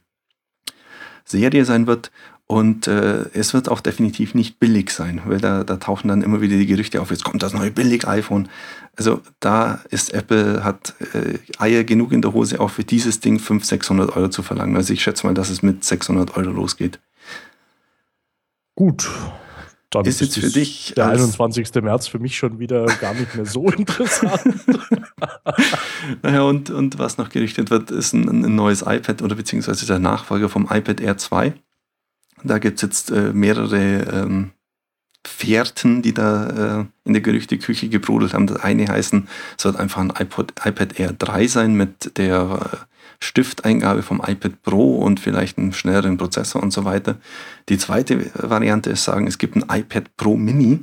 Serie 1.24 1.64
sein 1.64 1.86
wird. 1.86 2.10
Und 2.48 2.87
äh, 2.87 3.24
es 3.32 3.54
wird 3.54 3.68
auch 3.68 3.80
definitiv 3.80 4.35
nicht 4.35 4.61
billig 4.61 4.90
sein, 4.90 5.20
weil 5.24 5.40
da, 5.40 5.64
da 5.64 5.78
tauchen 5.78 6.06
dann 6.06 6.22
immer 6.22 6.40
wieder 6.40 6.56
die 6.56 6.66
Gerüchte 6.66 7.02
auf, 7.02 7.11
jetzt 7.11 7.24
kommt 7.24 7.42
das 7.42 7.54
neue 7.54 7.72
Billig-iPhone. 7.72 8.48
Also 8.96 9.20
da 9.40 9.80
ist 9.90 10.14
Apple, 10.14 10.62
hat 10.62 10.94
äh, 11.12 11.38
Eier 11.59 11.82
genug 11.82 12.12
in 12.12 12.22
der 12.22 12.32
Hose, 12.35 12.61
auch 12.61 12.70
für 12.70 12.85
dieses 12.85 13.18
Ding 13.18 13.40
500, 13.40 13.66
600 13.66 14.16
Euro 14.16 14.28
zu 14.28 14.44
verlangen. 14.44 14.76
Also 14.76 14.92
ich 14.92 15.02
schätze 15.02 15.26
mal, 15.26 15.35
dass 15.35 15.50
es 15.50 15.62
mit 15.62 15.82
600 15.82 16.37
Euro 16.37 16.50
losgeht. 16.50 17.00
Gut. 18.76 19.11
Dann 19.90 20.04
ist, 20.04 20.20
jetzt 20.20 20.38
für 20.38 20.50
dich 20.50 20.92
der 20.96 21.09
21. 21.09 21.74
März 21.82 22.06
für 22.06 22.18
mich 22.18 22.37
schon 22.37 22.59
wieder 22.61 22.87
gar 23.00 23.14
nicht 23.14 23.35
mehr 23.35 23.46
so 23.46 23.68
interessant. 23.70 24.40
naja, 26.22 26.42
und, 26.42 26.70
und 26.70 26.98
was 26.98 27.18
noch 27.18 27.28
gerichtet 27.28 27.70
wird, 27.70 27.90
ist 27.90 28.12
ein, 28.12 28.28
ein 28.28 28.54
neues 28.54 28.82
iPad 28.82 29.22
oder 29.22 29.35
beziehungsweise 29.35 29.85
der 29.85 29.98
Nachfolger 29.98 30.48
vom 30.48 30.68
iPad 30.70 31.00
Air 31.00 31.16
2. 31.18 31.54
Da 32.44 32.59
gibt 32.59 32.77
es 32.77 32.83
jetzt 32.83 33.11
äh, 33.11 33.33
mehrere 33.33 33.77
ähm, 33.77 34.51
Fährten, 35.27 36.03
die 36.03 36.14
da 36.14 36.81
äh, 36.81 36.85
in 37.05 37.12
der 37.12 37.22
Gerüchteküche 37.22 37.88
gebrodelt 37.88 38.35
haben. 38.35 38.46
Das 38.46 38.62
eine 38.62 38.87
heißen, 38.87 39.29
es 39.59 39.64
wird 39.64 39.77
einfach 39.77 40.01
ein 40.01 40.12
iPod, 40.18 40.53
iPad 40.64 40.99
Air 40.99 41.12
3 41.12 41.46
sein 41.46 41.75
mit 41.75 42.16
der 42.18 42.70
äh, 42.72 42.77
Stifteingabe 43.18 44.03
vom 44.03 44.22
iPad 44.25 44.62
Pro 44.62 44.99
und 44.99 45.20
vielleicht 45.20 45.59
einem 45.59 45.72
schnelleren 45.72 46.16
Prozessor 46.16 46.62
und 46.62 46.72
so 46.72 46.85
weiter. 46.85 47.16
Die 47.68 47.79
zweite 47.79 48.31
Variante 48.35 48.90
ist 48.90 49.05
sagen, 49.05 49.27
es 49.27 49.38
gibt 49.38 49.57
ein 49.57 49.64
iPad 49.68 50.16
Pro 50.16 50.37
Mini. 50.37 50.81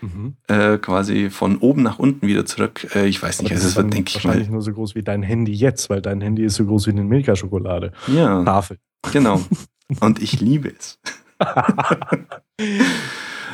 Mhm. 0.00 0.34
Äh, 0.48 0.78
quasi 0.78 1.30
von 1.30 1.58
oben 1.58 1.82
nach 1.82 2.00
unten 2.00 2.26
wieder 2.26 2.44
zurück. 2.44 2.88
Äh, 2.96 3.06
ich 3.06 3.22
weiß 3.22 3.42
nicht, 3.42 3.52
also 3.52 3.68
es 3.68 3.76
wird, 3.76 3.94
denke 3.94 4.10
ich 4.10 4.24
mal. 4.24 4.30
Wahrscheinlich 4.30 4.50
nur 4.50 4.62
so 4.62 4.72
groß 4.72 4.96
wie 4.96 5.02
dein 5.02 5.22
Handy 5.22 5.52
jetzt, 5.52 5.90
weil 5.90 6.02
dein 6.02 6.20
Handy 6.20 6.44
ist 6.44 6.56
so 6.56 6.66
groß 6.66 6.88
wie 6.88 6.90
eine 6.90 7.04
Milka-Schokolade. 7.04 7.92
Ja. 8.08 8.42
Tafel. 8.42 8.78
Genau. 9.12 9.40
Und 10.00 10.22
ich 10.22 10.40
liebe 10.40 10.72
es. 10.76 10.98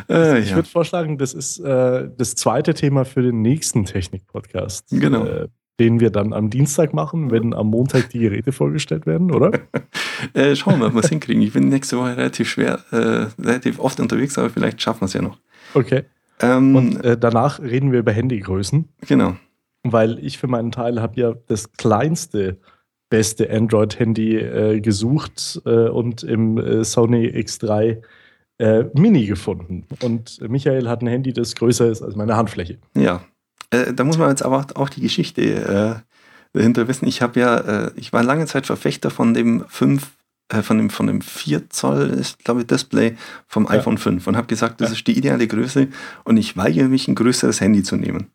Äh, 0.09 0.40
ich 0.40 0.55
würde 0.55 0.68
vorschlagen, 0.68 1.18
das 1.18 1.35
ist 1.35 1.59
äh, 1.59 2.09
das 2.16 2.35
zweite 2.35 2.72
Thema 2.72 3.05
für 3.05 3.20
den 3.20 3.42
nächsten 3.42 3.85
Technik-Podcast. 3.85 4.87
Genau. 4.90 5.24
Äh, 5.24 5.48
den 5.81 6.01
wir 6.01 6.11
dann 6.11 6.33
am 6.33 6.51
Dienstag 6.51 6.92
machen, 6.92 7.31
wenn 7.31 7.55
am 7.55 7.68
Montag 7.68 8.11
die 8.11 8.18
Geräte 8.18 8.51
vorgestellt 8.51 9.07
werden, 9.07 9.31
oder? 9.31 9.53
äh, 10.35 10.57
schauen 10.57 10.81
wir, 10.81 10.88
ob 10.88 10.94
wir 10.94 11.05
es 11.05 11.09
hinkriegen. 11.09 11.42
Ich 11.42 11.53
bin 11.53 11.68
nächste 11.68 11.98
Woche 11.98 12.16
relativ 12.16 12.48
schwer, 12.48 12.81
äh, 12.90 13.27
relativ 13.40 13.79
oft 13.79 14.01
unterwegs, 14.01 14.37
aber 14.38 14.51
vielleicht 14.51 14.83
schaffen 14.83 15.03
wir 15.03 15.07
es 15.07 15.12
ja 15.12 15.22
noch. 15.22 15.38
Okay. 15.74 16.03
Ähm, 16.40 16.74
Und 16.74 17.05
äh, 17.05 17.16
danach 17.16 17.61
reden 17.61 17.92
wir 17.92 18.01
über 18.01 18.12
Handygrößen. 18.12 18.88
Genau. 19.07 19.37
Weil 19.85 20.18
ich 20.18 20.38
für 20.38 20.48
meinen 20.48 20.72
Teil 20.72 21.01
habe 21.01 21.20
ja 21.20 21.35
das 21.46 21.72
kleinste, 21.72 22.59
beste 23.11 23.51
Android-Handy 23.51 24.37
äh, 24.37 24.81
gesucht 24.81 25.61
äh, 25.64 25.88
und 25.88 26.23
im 26.23 26.59
äh, 26.59 26.85
Sony 26.85 27.29
X3 27.29 28.03
Mini 28.92 29.27
gefunden. 29.27 29.87
Und 30.03 30.40
Michael 30.40 30.88
hat 30.88 31.01
ein 31.01 31.07
Handy, 31.07 31.33
das 31.33 31.55
größer 31.55 31.92
ist 31.92 32.03
als 32.03 32.16
meine 32.16 32.37
Handfläche. 32.37 32.79
Ja, 32.97 33.23
äh, 33.71 33.92
da 33.92 34.05
muss 34.05 34.18
man 34.18 34.31
jetzt 34.31 34.42
aber 34.42 34.66
auch 34.75 34.88
die 34.88 35.01
Geschichte 35.01 35.42
äh, 35.42 35.94
dahinter 36.53 36.88
wissen. 36.88 37.07
Ich 37.07 37.23
habe 37.23 37.38
ja, 37.40 37.57
äh, 37.59 37.90
ich 37.97 38.12
war 38.12 38.23
lange 38.23 38.47
Zeit 38.47 38.66
Verfechter 38.66 39.11
von 39.11 39.35
dem 39.35 39.64
5, 39.68 40.11
äh, 40.49 40.62
von 40.62 40.79
dem, 40.79 40.90
von 40.90 41.07
dem 41.07 41.21
4 41.21 41.71
Zoll, 41.71 42.11
ist, 42.11 42.44
glaube 42.44 42.61
ich, 42.61 42.66
Display 42.66 43.16
vom 43.47 43.64
ja. 43.64 43.73
iPhone 43.73 43.99
5 43.99 44.27
und 44.27 44.37
habe 44.37 44.47
gesagt, 44.47 44.81
das 44.81 44.90
ja. 44.90 44.94
ist 44.94 45.07
die 45.07 45.16
ideale 45.16 45.47
Größe 45.47 45.88
und 46.25 46.37
ich 46.37 46.57
weigere 46.57 46.88
mich, 46.88 47.09
ein 47.09 47.14
größeres 47.14 47.61
Handy 47.61 47.83
zu 47.83 47.97
nehmen. 47.97 48.31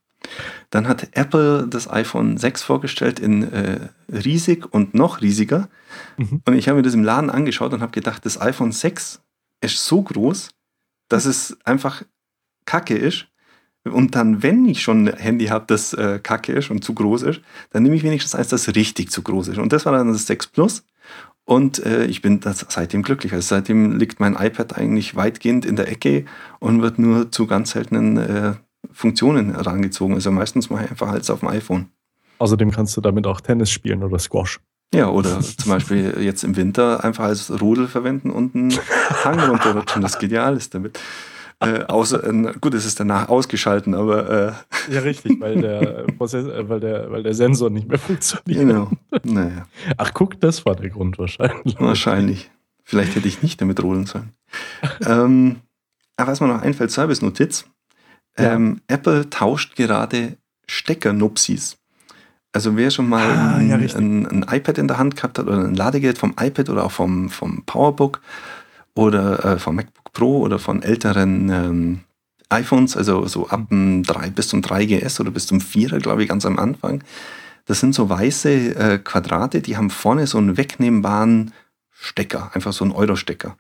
Dann 0.70 0.88
hat 0.88 1.10
Apple 1.12 1.68
das 1.70 1.90
iPhone 1.90 2.38
6 2.38 2.64
vorgestellt 2.64 3.20
in 3.20 3.52
äh, 3.52 3.90
riesig 4.12 4.72
und 4.74 4.94
noch 4.94 5.22
riesiger. 5.22 5.70
Mhm. 6.18 6.42
Und 6.46 6.54
ich 6.56 6.68
habe 6.68 6.78
mir 6.78 6.84
das 6.84 6.94
im 6.94 7.04
Laden 7.04 7.30
angeschaut 7.30 7.74
und 7.74 7.82
habe 7.82 7.92
gedacht, 7.92 8.26
das 8.26 8.40
iPhone 8.40 8.72
6 8.72 9.22
ist 9.62 9.86
so 9.86 10.02
groß, 10.02 10.50
dass 11.10 11.26
es 11.26 11.58
einfach 11.64 12.04
kacke 12.66 12.96
ist. 12.96 13.28
Und 13.86 14.16
dann, 14.16 14.42
wenn 14.42 14.66
ich 14.66 14.82
schon 14.82 15.08
ein 15.10 15.18
Handy 15.18 15.48
habe, 15.48 15.66
das 15.68 15.94
äh, 15.94 16.20
kacke 16.24 16.54
ist 16.54 16.72
und 16.72 16.84
zu 16.84 16.94
groß 16.94 17.24
ist, 17.24 17.42
dann 17.72 17.84
nehme 17.84 17.96
ich 17.96 18.04
wenigstens 18.04 18.34
eins, 18.34 18.48
das 18.48 18.74
richtig 18.76 19.12
zu 19.12 19.22
groß 19.22 19.50
ist. 19.50 19.58
Und 19.58 19.74
das 19.74 19.86
war 19.86 19.92
dann 19.94 20.12
das 20.12 20.26
6 20.26 20.48
Plus. 20.48 20.86
Und 21.46 21.86
äh, 21.86 22.06
ich 22.06 22.22
bin 22.22 22.40
seitdem 22.42 23.04
glücklich. 23.04 23.34
Also 23.34 23.48
seitdem 23.50 23.98
liegt 23.98 24.20
mein 24.20 24.36
iPad 24.36 24.78
eigentlich 24.78 25.16
weitgehend 25.16 25.66
in 25.66 25.76
der 25.76 25.90
Ecke 25.90 26.26
und 26.60 26.82
wird 26.82 27.00
nur 27.00 27.32
zu 27.32 27.48
ganz 27.48 27.72
seltenen 27.72 28.18
äh, 28.18 28.54
Funktionen 28.92 29.54
herangezogen. 29.54 30.16
Also 30.16 30.32
meistens 30.32 30.70
mache 30.70 30.86
ich 30.86 30.92
einfach 30.92 31.10
alles 31.10 31.30
auf 31.30 31.40
dem 31.40 31.50
iPhone. 31.50 31.90
Außerdem 32.40 32.72
kannst 32.72 32.98
du 32.98 33.02
damit 33.02 33.26
auch 33.28 33.42
Tennis 33.42 33.72
spielen 33.72 34.04
oder 34.04 34.20
Squash. 34.20 34.60
Ja, 34.94 35.10
oder 35.10 35.42
zum 35.42 35.72
Beispiel 35.72 36.18
jetzt 36.20 36.44
im 36.44 36.56
Winter 36.56 37.04
einfach 37.04 37.24
als 37.26 37.50
Rudel 37.62 37.88
verwenden 37.88 38.30
und 38.30 38.54
einen 38.54 38.74
Hang 39.24 39.40
runterrutschen. 39.40 40.02
Das 40.02 40.20
geht 40.20 40.32
ja 40.32 40.46
alles 40.46 40.70
damit. 40.70 41.00
Äh, 41.60 41.86
außer, 41.86 42.24
äh, 42.24 42.54
gut, 42.60 42.74
es 42.74 42.86
ist 42.86 43.00
danach 43.00 43.30
ausgeschalten, 43.30 43.96
aber. 43.96 44.30
Äh, 44.30 44.94
ja, 44.94 45.00
richtig, 45.00 45.40
weil 45.40 45.62
der, 45.62 46.06
Prozess, 46.18 46.46
äh, 46.46 46.68
weil, 46.68 46.80
der, 46.80 47.10
weil 47.10 47.24
der 47.24 47.34
Sensor 47.34 47.70
nicht 47.70 47.88
mehr 47.88 47.98
funktioniert. 47.98 48.60
Genau. 48.60 48.92
Naja. 49.24 49.66
Ach, 49.98 50.12
guck, 50.14 50.40
das 50.40 50.66
war 50.66 50.76
der 50.76 50.90
Grund 50.90 51.18
wahrscheinlich. 51.18 51.80
Wahrscheinlich. 51.80 52.52
Vielleicht 52.84 53.16
hätte 53.16 53.28
ich 53.28 53.42
nicht 53.42 53.62
damit 53.62 53.82
rollen 53.82 54.06
sollen. 54.06 54.34
ähm, 55.06 55.62
aber 56.18 56.32
was 56.32 56.42
mir 56.42 56.48
noch 56.48 56.62
einfällt, 56.62 56.92
Service-Notiz. 56.92 57.66
Ähm, 58.38 58.82
ja. 58.90 58.96
Apple 58.96 59.30
tauscht 59.30 59.76
gerade 59.76 60.38
Stecker-Nupsis. 60.68 61.78
Also 62.52 62.78
wer 62.78 62.92
schon 62.92 63.10
mal 63.10 63.26
ah, 63.26 63.56
ein, 63.56 63.70
ja, 63.70 63.76
ein, 63.76 64.28
ein, 64.28 64.46
iPad 64.50 64.78
in 64.78 64.88
der 64.88 65.00
Hand 65.00 65.16
gehabt 65.16 65.40
hat 65.40 65.48
oder 65.48 65.58
ein 65.58 65.74
Ladegerät 65.74 66.20
vom 66.20 66.36
iPad 66.40 66.70
oder 66.70 66.86
auch 66.86 66.92
vom, 66.92 67.30
vom 67.30 67.64
PowerBook 67.66 68.22
oder 68.94 69.44
äh, 69.44 69.60
vom 69.60 69.76
MacBook 69.76 70.14
Pro 70.14 70.40
oder 70.40 70.60
von 70.60 70.84
älteren 70.84 71.50
ähm, 71.50 72.00
iPhones, 72.50 72.96
also 72.96 73.26
so 73.28 73.48
ab 73.48 73.70
dem 73.70 74.04
3 74.04 74.30
bis 74.30 74.50
zum 74.50 74.62
3GS 74.62 75.20
oder 75.20 75.32
bis 75.32 75.48
zum 75.48 75.60
4er, 75.60 76.00
glaube 76.00 76.22
ich, 76.22 76.30
ganz 76.30 76.46
am 76.46 76.60
Anfang. 76.60 77.04
Das 77.66 77.80
sind 77.80 77.96
so 77.96 78.10
weiße 78.10 78.76
äh, 78.76 79.00
Quadrate, 79.00 79.62
die 79.62 79.76
haben 79.76 79.90
vorne 79.90 80.28
so 80.28 80.38
einen 80.38 80.56
wegnehmbaren 80.58 81.54
Stecker, 81.92 82.52
einfach 82.54 82.74
so 82.74 82.84
einen 82.84 82.94
Euro-Stecker. 82.94 83.58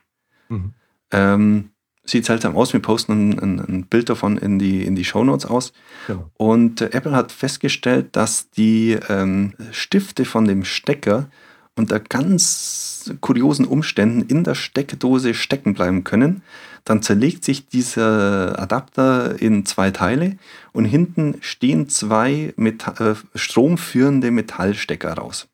Mhm. 0.49 0.73
Ähm, 1.11 1.69
sieht 2.05 2.25
seltsam 2.25 2.55
aus, 2.55 2.73
wir 2.73 2.81
posten 2.81 3.31
ein, 3.31 3.39
ein, 3.39 3.59
ein, 3.59 3.83
Bild 3.85 4.09
davon 4.09 4.37
in 4.37 4.59
die, 4.59 4.83
in 4.83 4.95
die 4.95 5.05
Shownotes 5.05 5.45
aus. 5.45 5.73
Ja. 6.07 6.29
Und 6.35 6.81
äh, 6.81 6.89
Apple 6.91 7.13
hat 7.13 7.31
festgestellt, 7.31 8.15
dass 8.15 8.49
die 8.49 8.97
ähm, 9.09 9.53
Stifte 9.71 10.25
von 10.25 10.45
dem 10.45 10.65
Stecker 10.65 11.29
unter 11.75 11.99
ganz 11.99 13.11
kuriosen 13.21 13.65
Umständen 13.65 14.21
in 14.21 14.43
der 14.43 14.55
Steckdose 14.55 15.33
stecken 15.33 15.73
bleiben 15.73 16.03
können. 16.03 16.43
Dann 16.85 17.01
zerlegt 17.01 17.43
sich 17.43 17.67
dieser 17.67 18.59
Adapter 18.59 19.41
in 19.41 19.65
zwei 19.65 19.89
Teile 19.91 20.37
und 20.73 20.85
hinten 20.85 21.37
stehen 21.39 21.89
zwei 21.89 22.53
Metall, 22.57 23.13
äh, 23.13 23.37
stromführende 23.37 24.31
Metallstecker 24.31 25.13
raus. 25.13 25.47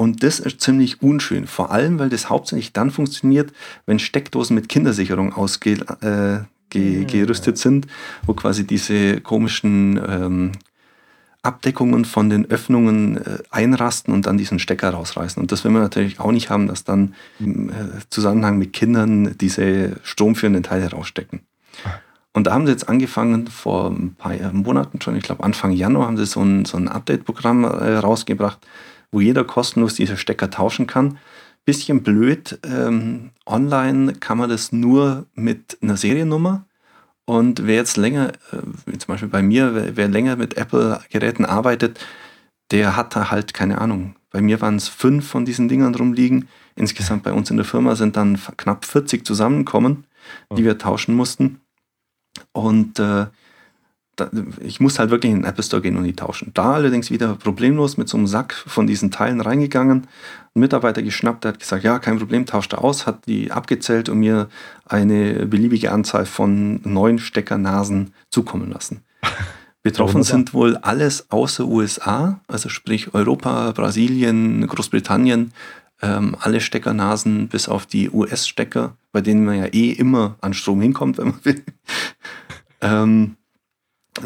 Und 0.00 0.22
das 0.22 0.40
ist 0.40 0.62
ziemlich 0.62 1.02
unschön, 1.02 1.46
vor 1.46 1.72
allem 1.72 1.98
weil 1.98 2.08
das 2.08 2.30
hauptsächlich 2.30 2.72
dann 2.72 2.90
funktioniert, 2.90 3.52
wenn 3.84 3.98
Steckdosen 3.98 4.54
mit 4.54 4.70
Kindersicherung 4.70 5.34
ausgerüstet 5.34 6.02
äh, 6.02 6.46
ge 6.70 7.54
sind, 7.54 7.86
wo 8.24 8.32
quasi 8.32 8.66
diese 8.66 9.20
komischen 9.20 10.00
ähm, 10.08 10.52
Abdeckungen 11.42 12.06
von 12.06 12.30
den 12.30 12.50
Öffnungen 12.50 13.18
äh, 13.18 13.40
einrasten 13.50 14.14
und 14.14 14.24
dann 14.24 14.38
diesen 14.38 14.58
Stecker 14.58 14.88
rausreißen. 14.88 15.38
Und 15.38 15.52
das 15.52 15.64
will 15.64 15.70
man 15.70 15.82
natürlich 15.82 16.18
auch 16.18 16.32
nicht 16.32 16.48
haben, 16.48 16.66
dass 16.66 16.84
dann 16.84 17.14
im 17.38 17.68
äh, 17.68 17.72
Zusammenhang 18.08 18.56
mit 18.56 18.72
Kindern 18.72 19.36
diese 19.38 20.00
stromführenden 20.02 20.62
Teile 20.62 20.92
rausstecken. 20.92 21.40
Und 22.32 22.46
da 22.46 22.54
haben 22.54 22.64
sie 22.64 22.72
jetzt 22.72 22.88
angefangen, 22.88 23.48
vor 23.48 23.90
ein 23.90 24.14
paar 24.14 24.32
Monaten 24.54 25.02
schon, 25.02 25.14
ich 25.16 25.24
glaube 25.24 25.44
Anfang 25.44 25.72
Januar, 25.72 26.06
haben 26.06 26.16
sie 26.16 26.24
so 26.24 26.40
ein, 26.40 26.64
so 26.64 26.78
ein 26.78 26.88
Update-Programm 26.88 27.64
äh, 27.64 27.96
rausgebracht, 27.96 28.60
wo 29.12 29.20
jeder 29.20 29.44
kostenlos 29.44 29.94
diese 29.94 30.16
Stecker 30.16 30.50
tauschen 30.50 30.86
kann. 30.86 31.18
Bisschen 31.64 32.02
blöd, 32.02 32.58
ähm, 32.64 33.30
online 33.46 34.14
kann 34.14 34.38
man 34.38 34.48
das 34.48 34.72
nur 34.72 35.26
mit 35.34 35.78
einer 35.82 35.96
Seriennummer 35.96 36.64
und 37.30 37.64
wer 37.64 37.76
jetzt 37.76 37.96
länger, 37.96 38.32
äh, 38.50 38.56
wie 38.86 38.98
zum 38.98 39.12
Beispiel 39.12 39.28
bei 39.28 39.40
mir, 39.40 39.72
wer, 39.72 39.96
wer 39.96 40.08
länger 40.08 40.34
mit 40.34 40.56
Apple-Geräten 40.56 41.44
arbeitet, 41.44 42.04
der 42.72 42.96
hat 42.96 43.14
da 43.14 43.30
halt 43.30 43.54
keine 43.54 43.80
Ahnung. 43.80 44.16
Bei 44.32 44.40
mir 44.40 44.60
waren 44.60 44.74
es 44.74 44.88
fünf 44.88 45.28
von 45.28 45.44
diesen 45.44 45.68
Dingern 45.68 45.94
rumliegen. 45.94 46.48
Insgesamt 46.74 47.22
bei 47.22 47.32
uns 47.32 47.48
in 47.48 47.56
der 47.56 47.64
Firma 47.64 47.94
sind 47.94 48.16
dann 48.16 48.36
knapp 48.56 48.84
40 48.84 49.24
zusammengekommen, 49.24 50.06
die 50.56 50.64
wir 50.64 50.76
tauschen 50.78 51.14
mussten. 51.14 51.60
Und 52.50 52.98
äh, 52.98 53.26
ich 54.60 54.80
muss 54.80 54.98
halt 54.98 55.10
wirklich 55.10 55.32
in 55.32 55.40
den 55.40 55.44
Apple 55.44 55.62
Store 55.62 55.82
gehen 55.82 55.96
und 55.96 56.04
die 56.04 56.14
tauschen. 56.14 56.50
Da 56.54 56.72
allerdings 56.72 57.10
wieder 57.10 57.34
problemlos 57.34 57.96
mit 57.96 58.08
so 58.08 58.16
einem 58.16 58.26
Sack 58.26 58.54
von 58.54 58.86
diesen 58.86 59.10
Teilen 59.10 59.40
reingegangen, 59.40 60.06
ein 60.54 60.60
Mitarbeiter 60.60 61.02
geschnappt, 61.02 61.44
der 61.44 61.52
hat 61.52 61.60
gesagt, 61.60 61.84
ja, 61.84 61.98
kein 61.98 62.18
Problem, 62.18 62.46
tauscht 62.46 62.72
er 62.72 62.82
aus, 62.82 63.06
hat 63.06 63.26
die 63.26 63.52
abgezählt 63.52 64.08
und 64.08 64.18
mir 64.18 64.48
eine 64.84 65.46
beliebige 65.46 65.92
Anzahl 65.92 66.26
von 66.26 66.80
neun 66.84 67.18
Steckernasen 67.18 68.12
zukommen 68.30 68.70
lassen. 68.70 69.02
Betroffen 69.82 70.22
sind 70.22 70.52
wohl 70.52 70.76
alles 70.76 71.30
außer 71.30 71.66
USA, 71.66 72.40
also 72.48 72.68
sprich 72.68 73.14
Europa, 73.14 73.72
Brasilien, 73.72 74.66
Großbritannien, 74.66 75.52
ähm, 76.02 76.36
alle 76.38 76.60
Steckernasen 76.60 77.48
bis 77.48 77.68
auf 77.68 77.86
die 77.86 78.10
US-Stecker, 78.10 78.96
bei 79.12 79.20
denen 79.20 79.44
man 79.44 79.56
ja 79.56 79.66
eh 79.66 79.92
immer 79.92 80.36
an 80.40 80.52
Strom 80.52 80.80
hinkommt, 80.80 81.18
wenn 81.18 81.28
man 81.28 81.44
will. 81.44 81.62
ähm, 82.80 83.36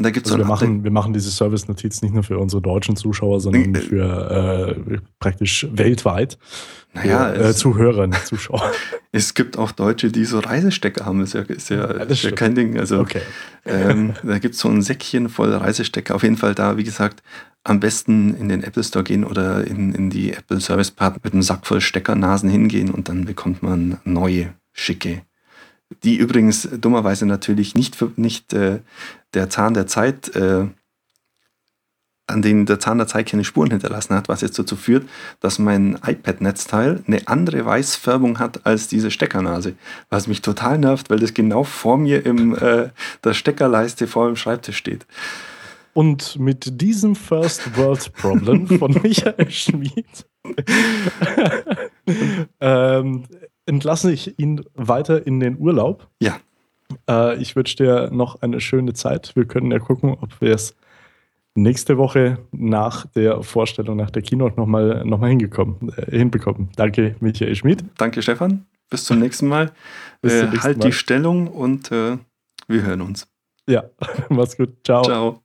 da 0.01 0.11
gibt's 0.11 0.31
also 0.31 0.43
so 0.43 0.47
wir, 0.47 0.49
machen, 0.49 0.85
wir 0.85 0.91
machen 0.91 1.13
diese 1.13 1.31
Service-Notiz 1.31 2.03
nicht 2.03 2.15
nur 2.15 2.23
für 2.23 2.39
unsere 2.39 2.63
deutschen 2.63 2.97
Zuschauer, 2.97 3.41
sondern 3.41 3.75
für 3.77 4.77
äh, 4.91 4.99
praktisch 5.19 5.67
weltweit. 5.73 6.39
Naja, 6.93 7.33
für, 7.33 7.49
äh, 7.49 7.55
Zuhörer, 7.55 8.07
nicht 8.07 8.27
Zuschauer. 8.27 8.71
Es 9.13 9.35
gibt 9.35 9.59
auch 9.59 9.71
Deutsche, 9.71 10.11
die 10.11 10.25
so 10.25 10.41
Reisestecker 10.41 11.07
haben. 11.07 11.23
Ist 11.23 11.35
ja, 11.35 11.43
ist 11.43 11.71
ja, 11.71 11.77
ja, 11.77 12.03
ist 12.03 12.25
ja 12.25 12.33
kein 12.33 12.57
Ding. 12.57 12.77
Also, 12.81 12.99
okay. 12.99 13.21
ähm, 13.65 14.15
da 14.25 14.39
gibt 14.41 14.57
es 14.57 14.61
so 14.61 14.69
ein 14.69 14.83
Säckchen 14.83 15.29
voll 15.29 15.55
Reisestecker. 15.55 16.17
Auf 16.17 16.25
jeden 16.25 16.37
Fall 16.37 16.57
da, 16.57 16.77
wie 16.77 16.83
gesagt, 16.83 17.23
am 17.63 17.79
besten 17.79 18.35
in 18.35 18.49
den 18.49 18.65
Apple 18.65 18.83
Store 18.83 19.05
gehen 19.05 19.23
oder 19.23 19.65
in, 19.65 19.95
in 19.95 20.11
die 20.11 20.33
Apple 20.33 20.61
Service 20.61 20.91
Part 20.91 21.23
mit 21.23 21.33
einem 21.33 21.43
Sack 21.43 21.65
voll 21.65 21.81
Steckernasen 21.81 22.51
hingehen 22.51 22.91
und 22.91 23.09
dann 23.09 23.25
bekommt 23.25 23.63
man 23.63 23.99
neue, 24.05 24.55
schicke 24.73 25.23
die 26.03 26.17
übrigens 26.17 26.69
dummerweise 26.73 27.27
natürlich 27.27 27.75
nicht, 27.75 27.97
nicht 28.19 28.53
äh, 28.53 28.81
der 29.35 29.51
Zahn 29.51 29.75
der 29.75 29.87
Zeit, 29.87 30.35
äh, 30.35 30.67
an 32.27 32.41
denen 32.41 32.65
der 32.65 32.81
Zahn 32.81 32.99
der 32.99 33.07
Zeit 33.07 33.29
keine 33.29 33.45
Spuren 33.45 33.71
hinterlassen 33.71 34.15
hat, 34.15 34.29
was 34.29 34.41
jetzt 34.41 34.59
dazu 34.59 34.77
führt, 34.77 35.07
dass 35.41 35.59
mein 35.59 35.99
iPad-Netzteil 36.05 37.05
eine 37.07 37.29
andere 37.29 37.67
Weißfärbung 37.67 38.39
hat 38.39 38.65
als 38.65 38.89
diese 38.89 39.11
Steckernase. 39.11 39.75
Was 40.09 40.27
mich 40.27 40.41
total 40.41 40.79
nervt, 40.79 41.11
weil 41.11 41.19
das 41.19 41.35
genau 41.35 41.65
vor 41.65 41.99
mir 41.99 42.25
in 42.25 42.55
äh, 42.57 42.89
der 43.23 43.35
Steckerleiste 43.35 44.07
vor 44.07 44.27
dem 44.27 44.37
Schreibtisch 44.37 44.79
steht. 44.79 45.07
Und 45.93 46.39
mit 46.41 46.81
diesem 46.81 47.15
First 47.15 47.77
World 47.77 48.13
Problem 48.15 48.67
von 48.67 48.93
Michael 49.03 49.51
Schmid 49.51 50.27
ähm, 52.61 53.25
entlasse 53.67 54.13
ich 54.13 54.39
ihn 54.39 54.65
weiter 54.75 55.27
in 55.27 55.41
den 55.41 55.59
Urlaub. 55.59 56.09
Ja. 56.21 56.39
Äh, 57.09 57.41
ich 57.41 57.57
wünsche 57.57 57.77
dir 57.77 58.11
noch 58.11 58.43
eine 58.43 58.61
schöne 58.61 58.93
Zeit. 58.93 59.35
Wir 59.35 59.47
können 59.47 59.71
ja 59.71 59.79
gucken, 59.79 60.17
ob 60.21 60.41
wir 60.41 60.55
es 60.55 60.77
nächste 61.55 61.99
Woche 61.99 62.39
nach 62.53 63.07
der 63.07 63.43
Vorstellung, 63.43 63.97
nach 63.97 64.11
der 64.11 64.23
Keynote 64.23 64.57
nochmal 64.57 65.05
noch 65.05 65.19
mal 65.19 65.29
hingekommen, 65.29 65.93
äh, 65.97 66.17
hinbekommen. 66.17 66.71
Danke, 66.77 67.17
Michael 67.21 67.55
Schmid. 67.55 67.85
Danke, 67.97 68.23
Stefan. 68.23 68.67
Bis 68.91 69.05
zum 69.05 69.19
nächsten 69.19 69.49
Mal. 69.49 69.73
Bis 70.21 70.33
äh, 70.33 70.45
nächsten 70.45 70.63
halt 70.63 70.79
Mal. 70.79 70.87
die 70.87 70.93
Stellung 70.93 71.49
und 71.49 71.91
äh, 71.93 72.19
wir 72.69 72.83
hören 72.83 73.01
uns. 73.01 73.27
Ja, 73.69 73.85
mach's 74.29 74.57
gut. 74.57 74.77
Ciao. 74.85 75.03
Ciao. 75.03 75.44